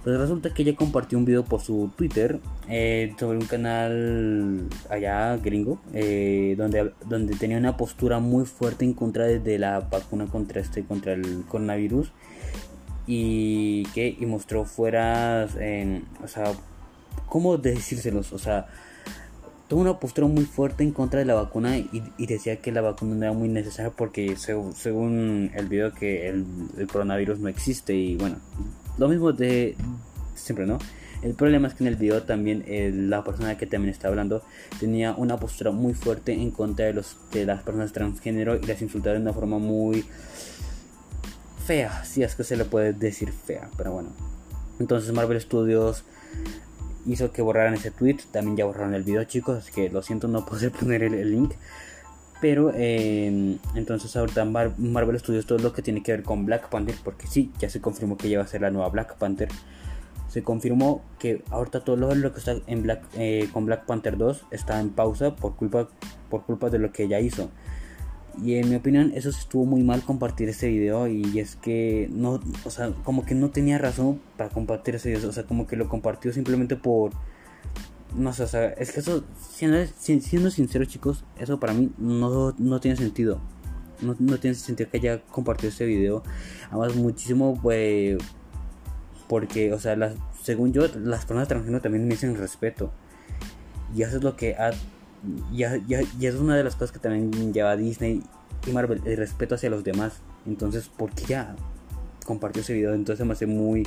pues 0.02 0.18
resulta 0.18 0.52
que 0.54 0.62
ella 0.62 0.76
compartió 0.76 1.18
un 1.18 1.24
video 1.24 1.44
por 1.44 1.60
su 1.60 1.90
Twitter 1.96 2.40
eh, 2.68 3.14
sobre 3.18 3.38
un 3.38 3.46
canal 3.46 4.68
allá 4.88 5.36
gringo 5.36 5.80
donde, 5.92 6.92
donde 7.06 7.36
tenía 7.36 7.58
una 7.58 7.76
postura 7.76 8.18
muy 8.18 8.46
fuerte 8.46 8.84
en 8.84 8.94
contra 8.94 9.26
de 9.26 9.58
la 9.58 9.80
vacuna 9.80 10.26
contra 10.26 10.60
este 10.60 10.84
contra 10.84 11.12
el 11.12 11.44
coronavirus 11.48 12.12
y 13.06 13.82
que 13.94 14.16
y 14.18 14.26
mostró 14.26 14.64
fuera, 14.64 15.48
o 16.22 16.28
sea, 16.28 16.52
¿cómo 17.28 17.56
decírselos? 17.56 18.32
O 18.32 18.38
sea, 18.38 18.68
tuvo 19.68 19.80
una 19.80 19.98
postura 19.98 20.26
muy 20.26 20.44
fuerte 20.44 20.82
en 20.82 20.92
contra 20.92 21.20
de 21.20 21.26
la 21.26 21.34
vacuna 21.34 21.78
y, 21.78 22.26
decía 22.26 22.60
que 22.60 22.72
la 22.72 22.80
vacuna 22.80 23.14
no 23.14 23.22
era 23.22 23.32
muy 23.32 23.48
necesaria 23.48 23.92
porque 23.92 24.36
según 24.36 25.50
el 25.54 25.66
video 25.68 25.92
que 25.92 26.28
el, 26.28 26.44
coronavirus 26.92 27.38
no 27.38 27.48
existe 27.48 27.94
y 27.94 28.16
bueno, 28.16 28.36
lo 28.98 29.08
mismo 29.08 29.32
de 29.32 29.76
siempre, 30.34 30.66
¿no? 30.66 30.78
El 31.22 31.34
problema 31.34 31.68
es 31.68 31.74
que 31.74 31.84
en 31.84 31.88
el 31.88 31.96
video 31.96 32.22
también 32.22 32.64
la 33.10 33.22
persona 33.22 33.58
que 33.58 33.66
también 33.66 33.92
está 33.92 34.08
hablando 34.08 34.42
tenía 34.78 35.12
una 35.12 35.36
postura 35.36 35.70
muy 35.70 35.92
fuerte 35.92 36.32
en 36.32 36.50
contra 36.50 36.86
de, 36.86 36.94
los, 36.94 37.18
de 37.32 37.44
las 37.44 37.62
personas 37.62 37.92
transgénero 37.92 38.56
y 38.56 38.62
las 38.62 38.80
insultaba 38.80 39.16
de 39.16 39.20
una 39.20 39.34
forma 39.34 39.58
muy 39.58 40.06
fea, 41.66 42.04
si 42.04 42.22
es 42.22 42.34
que 42.34 42.42
se 42.42 42.56
le 42.56 42.64
puede 42.64 42.94
decir 42.94 43.32
fea, 43.32 43.68
pero 43.76 43.92
bueno. 43.92 44.08
Entonces 44.78 45.12
Marvel 45.12 45.40
Studios 45.40 46.04
hizo 47.06 47.32
que 47.32 47.42
borraran 47.42 47.74
ese 47.74 47.90
tweet, 47.90 48.16
también 48.30 48.56
ya 48.56 48.64
borraron 48.64 48.94
el 48.94 49.02
video 49.02 49.22
chicos, 49.24 49.58
así 49.58 49.72
que 49.72 49.90
lo 49.90 50.02
siento 50.02 50.26
no 50.26 50.44
puedo 50.46 50.70
poner 50.72 51.02
el, 51.02 51.30
link. 51.30 51.52
Pero 52.40 52.72
em, 52.74 53.58
entonces 53.74 54.16
ahorita 54.16 54.44
Marvel 54.44 55.18
Studios 55.18 55.46
todo 55.46 55.58
lo 55.58 55.72
que 55.72 55.82
tiene 55.82 56.02
que 56.02 56.12
ver 56.12 56.22
con 56.22 56.46
Black 56.46 56.68
Panther, 56.70 56.94
porque 57.04 57.26
sí, 57.26 57.52
ya 57.58 57.68
se 57.68 57.80
confirmó 57.80 58.16
que 58.16 58.30
ya 58.30 58.38
va 58.38 58.44
a 58.44 58.48
ser 58.48 58.62
la 58.62 58.70
nueva 58.70 58.88
Black 58.88 59.16
Panther. 59.16 59.48
Se 60.28 60.42
confirmó 60.42 61.02
que 61.18 61.42
ahorita 61.50 61.80
todo 61.84 61.96
lo, 61.96 62.32
que 62.32 62.38
está 62.38 62.54
en 62.66 62.82
Black, 62.82 63.02
eh, 63.18 63.48
con 63.52 63.66
Black 63.66 63.84
Panther 63.84 64.16
2 64.16 64.46
está 64.52 64.80
en 64.80 64.90
pausa 64.90 65.36
por 65.36 65.56
culpa, 65.56 65.88
por 66.30 66.44
culpa 66.44 66.70
de 66.70 66.78
lo 66.78 66.92
que 66.92 67.02
ella 67.04 67.20
hizo. 67.20 67.50
Y 68.42 68.54
en 68.54 68.70
mi 68.70 68.76
opinión 68.76 69.12
eso 69.14 69.28
estuvo 69.28 69.66
muy 69.66 69.82
mal 69.82 70.02
compartir 70.02 70.48
este 70.48 70.68
video 70.68 71.08
y 71.08 71.38
es 71.38 71.56
que 71.56 72.08
no, 72.12 72.40
o 72.64 72.70
sea, 72.70 72.92
como 73.04 73.26
que 73.26 73.34
no 73.34 73.50
tenía 73.50 73.76
razón 73.76 74.20
para 74.36 74.50
compartir 74.50 74.94
ese 74.94 75.10
video, 75.10 75.28
o 75.28 75.32
sea, 75.32 75.44
como 75.44 75.66
que 75.66 75.76
lo 75.76 75.88
compartió 75.88 76.32
simplemente 76.32 76.76
por... 76.76 77.12
No 78.14 78.32
sé, 78.32 78.42
o 78.42 78.46
sea, 78.46 78.68
es 78.70 78.92
que 78.92 79.00
eso, 79.00 79.24
siendo, 79.52 79.78
siendo 79.96 80.50
sincero 80.50 80.84
chicos, 80.84 81.24
eso 81.38 81.60
para 81.60 81.72
mí 81.72 81.90
no, 81.98 82.54
no 82.58 82.80
tiene 82.80 82.96
sentido. 82.96 83.40
No, 84.00 84.16
no, 84.18 84.38
tiene 84.38 84.54
sentido 84.56 84.90
que 84.90 84.96
haya 84.96 85.22
compartido 85.22 85.70
este 85.70 85.84
video. 85.84 86.22
Además, 86.70 86.96
muchísimo, 86.96 87.58
pues, 87.60 88.18
porque, 89.28 89.72
o 89.72 89.78
sea, 89.78 89.96
según 90.42 90.72
yo, 90.72 90.88
las 90.98 91.24
personas 91.24 91.48
transgénero 91.48 91.82
también 91.82 92.04
me 92.04 92.14
dicen 92.14 92.36
respeto. 92.36 92.90
Y 93.94 94.02
eso 94.02 94.16
es 94.16 94.22
lo 94.22 94.36
que 94.36 94.54
ha 94.54 94.72
y, 95.52 95.64
es 96.24 96.34
una 96.34 96.56
de 96.56 96.64
las 96.64 96.74
cosas 96.74 96.92
que 96.92 96.98
también 96.98 97.52
lleva 97.52 97.76
Disney 97.76 98.22
y 98.66 98.70
Marvel, 98.72 99.02
el 99.04 99.16
respeto 99.16 99.54
hacia 99.54 99.70
los 99.70 99.84
demás. 99.84 100.20
Entonces, 100.46 100.88
¿por 100.88 101.10
qué 101.12 101.24
ya 101.26 101.56
compartió 102.24 102.62
ese 102.62 102.72
video? 102.72 102.94
Entonces 102.94 103.26
me 103.26 103.32
hace 103.32 103.46
muy, 103.46 103.86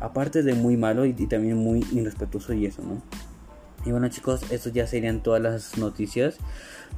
aparte 0.00 0.42
de 0.42 0.54
muy 0.54 0.76
malo 0.76 1.04
y, 1.04 1.12
también 1.26 1.56
muy 1.56 1.86
irrespetuoso 1.92 2.52
y 2.54 2.66
eso, 2.66 2.82
¿no? 2.82 3.02
Y 3.86 3.92
bueno 3.92 4.08
chicos, 4.08 4.50
eso 4.50 4.68
ya 4.70 4.86
serían 4.86 5.22
todas 5.22 5.40
las 5.40 5.78
noticias. 5.78 6.38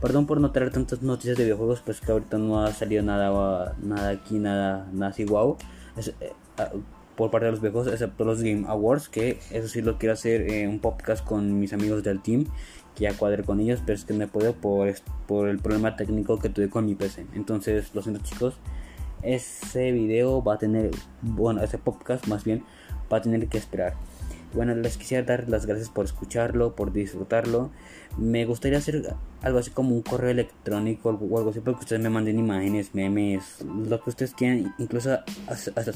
Perdón 0.01 0.27
por 0.27 0.41
no 0.41 0.53
traer 0.53 0.73
tantas 0.73 1.03
noticias 1.03 1.37
de 1.37 1.45
videojuegos, 1.45 1.83
pues 1.85 2.01
que 2.01 2.11
ahorita 2.11 2.39
no 2.39 2.65
ha 2.65 2.73
salido 2.73 3.03
nada, 3.03 3.77
nada 3.83 4.09
aquí, 4.09 4.39
nada, 4.39 4.89
nada 4.93 5.11
así 5.11 5.25
wow. 5.25 5.59
Eh, 5.99 6.33
ah, 6.57 6.71
por 7.15 7.31
parte 7.31 7.45
de 7.45 7.51
los 7.51 7.61
videojuegos, 7.61 7.93
excepto 7.93 8.25
los 8.25 8.43
Game 8.43 8.65
Awards, 8.69 9.11
que 9.11 9.39
eso 9.51 9.69
sí 9.69 9.83
lo 9.83 9.99
quiero 9.99 10.15
hacer 10.15 10.51
en 10.51 10.71
un 10.71 10.79
podcast 10.79 11.23
con 11.25 11.61
mis 11.61 11.75
amigos 11.75 12.03
del 12.05 12.23
team 12.23 12.47
que 12.95 13.05
ya 13.05 13.15
cuadré 13.15 13.45
con 13.45 13.61
ellos, 13.61 13.81
pero 13.85 13.97
es 13.97 14.05
que 14.05 14.15
no 14.15 14.27
podido 14.27 14.55
por, 14.55 14.93
por 15.27 15.49
el 15.49 15.59
problema 15.59 15.95
técnico 15.95 16.39
que 16.39 16.49
tuve 16.49 16.71
con 16.71 16.87
mi 16.87 16.95
PC. 16.95 17.27
Entonces, 17.35 17.95
lo 17.95 18.03
siento 18.03 18.23
chicos, 18.23 18.55
ese 19.23 19.93
video 19.93 20.43
va 20.43 20.55
a 20.55 20.59
tener, 20.59 20.91
bueno, 21.21 21.63
ese 21.63 21.77
podcast 21.77 22.27
más 22.29 22.45
bien 22.45 22.65
va 23.13 23.19
a 23.19 23.21
tener 23.21 23.47
que 23.49 23.59
esperar. 23.59 23.95
Bueno, 24.55 24.75
les 24.75 24.97
quisiera 24.97 25.25
dar 25.25 25.49
las 25.49 25.67
gracias 25.67 25.91
por 25.91 26.05
escucharlo, 26.05 26.75
por 26.75 26.93
disfrutarlo. 26.93 27.71
Me 28.17 28.45
gustaría 28.47 28.79
hacer 28.79 29.15
algo 29.43 29.59
así 29.59 29.71
como 29.71 29.95
un 29.95 30.03
correo 30.03 30.31
electrónico 30.31 31.11
o 31.11 31.39
algo 31.39 31.51
así 31.51 31.61
para 31.61 31.77
que 31.77 31.85
ustedes 31.85 32.03
me 32.03 32.11
manden 32.11 32.39
imágenes, 32.39 32.95
memes, 32.95 33.63
lo 33.63 34.03
que 34.03 34.11
ustedes 34.11 34.33
quieran, 34.33 34.75
incluso 34.79 35.19
hasta, 35.47 35.73
hasta 35.79 35.93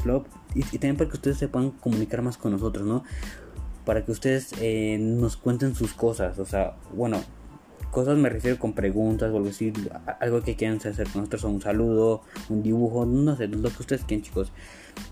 y, 0.55 0.61
y 0.61 0.79
también 0.79 0.97
para 0.97 1.11
que 1.11 1.17
ustedes 1.17 1.39
se 1.39 1.49
puedan 1.49 1.71
comunicar 1.71 2.23
más 2.23 2.37
con 2.37 2.53
nosotros, 2.53 2.87
¿no? 2.87 3.03
para 3.85 4.05
que 4.05 4.13
ustedes 4.13 4.53
eh, 4.61 4.97
nos 5.01 5.37
cuenten 5.37 5.75
sus 5.75 5.95
cosas. 5.95 6.39
O 6.39 6.47
sea, 6.47 6.77
bueno, 6.95 7.23
cosas 7.93 8.17
me 8.17 8.31
refiero 8.31 8.59
con 8.59 8.73
preguntas 8.73 9.31
o 9.31 9.37
algo 9.37 9.51
así, 9.51 9.73
algo 10.19 10.43
que 10.43 10.57
quieran 10.57 10.79
hacer 10.79 11.07
con 11.09 11.21
nosotros, 11.21 11.45
un 11.45 11.61
saludo, 11.61 12.23
un 12.49 12.63
dibujo, 12.63 13.05
no 13.05 13.37
sé, 13.37 13.47
lo 13.49 13.69
que 13.71 13.77
ustedes 13.81 14.03
quieran, 14.05 14.25
chicos. 14.25 14.51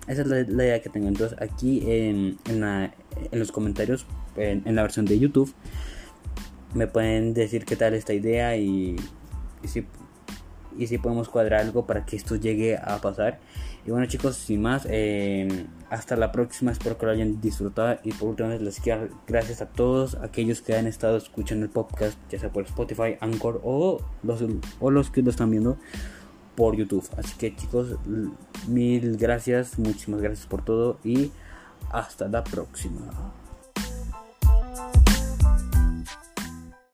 Esa 0.08 0.22
es 0.22 0.26
la, 0.26 0.64
idea 0.64 0.80
que 0.80 0.88
tengo. 0.88 1.06
Entonces, 1.06 1.38
aquí 1.40 1.82
en, 1.86 2.38
en, 2.46 3.38
los 3.38 3.52
comentarios, 3.52 4.06
en, 4.36 4.74
la 4.74 4.82
versión 4.82 5.04
de 5.04 5.18
YouTube, 5.18 5.52
me 6.74 6.86
pueden 6.86 7.34
decir 7.34 7.66
qué 7.66 7.76
tal 7.76 7.94
esta 7.94 8.14
idea 8.14 8.56
y 8.56 8.96
si 9.64 9.84
y 10.80 10.86
si 10.86 10.96
podemos 10.96 11.28
cuadrar 11.28 11.60
algo 11.60 11.86
para 11.86 12.06
que 12.06 12.16
esto 12.16 12.36
llegue 12.36 12.76
a 12.76 12.98
pasar. 13.02 13.38
Y 13.86 13.90
bueno 13.90 14.06
chicos, 14.06 14.36
sin 14.36 14.62
más, 14.62 14.86
eh, 14.88 15.66
hasta 15.90 16.16
la 16.16 16.32
próxima, 16.32 16.72
espero 16.72 16.96
que 16.96 17.06
lo 17.06 17.12
hayan 17.12 17.40
disfrutado 17.40 17.98
y 18.02 18.12
por 18.12 18.30
última 18.30 18.48
vez 18.48 18.62
les 18.62 18.80
quiero 18.80 19.08
gracias 19.26 19.60
a 19.60 19.66
todos 19.66 20.14
aquellos 20.16 20.62
que 20.62 20.74
han 20.74 20.86
estado 20.86 21.18
escuchando 21.18 21.66
el 21.66 21.70
podcast, 21.70 22.18
ya 22.30 22.38
sea 22.38 22.50
por 22.50 22.64
Spotify, 22.64 23.16
Anchor 23.20 23.60
o 23.62 24.00
los, 24.22 24.42
o 24.80 24.90
los 24.90 25.10
que 25.10 25.22
lo 25.22 25.30
están 25.30 25.50
viendo 25.50 25.76
por 26.56 26.76
YouTube. 26.76 27.06
Así 27.18 27.36
que 27.36 27.54
chicos, 27.54 27.96
mil 28.66 29.18
gracias, 29.18 29.78
muchísimas 29.78 30.22
gracias 30.22 30.46
por 30.46 30.64
todo 30.64 30.98
y 31.04 31.30
hasta 31.90 32.26
la 32.28 32.42
próxima. 32.42 33.34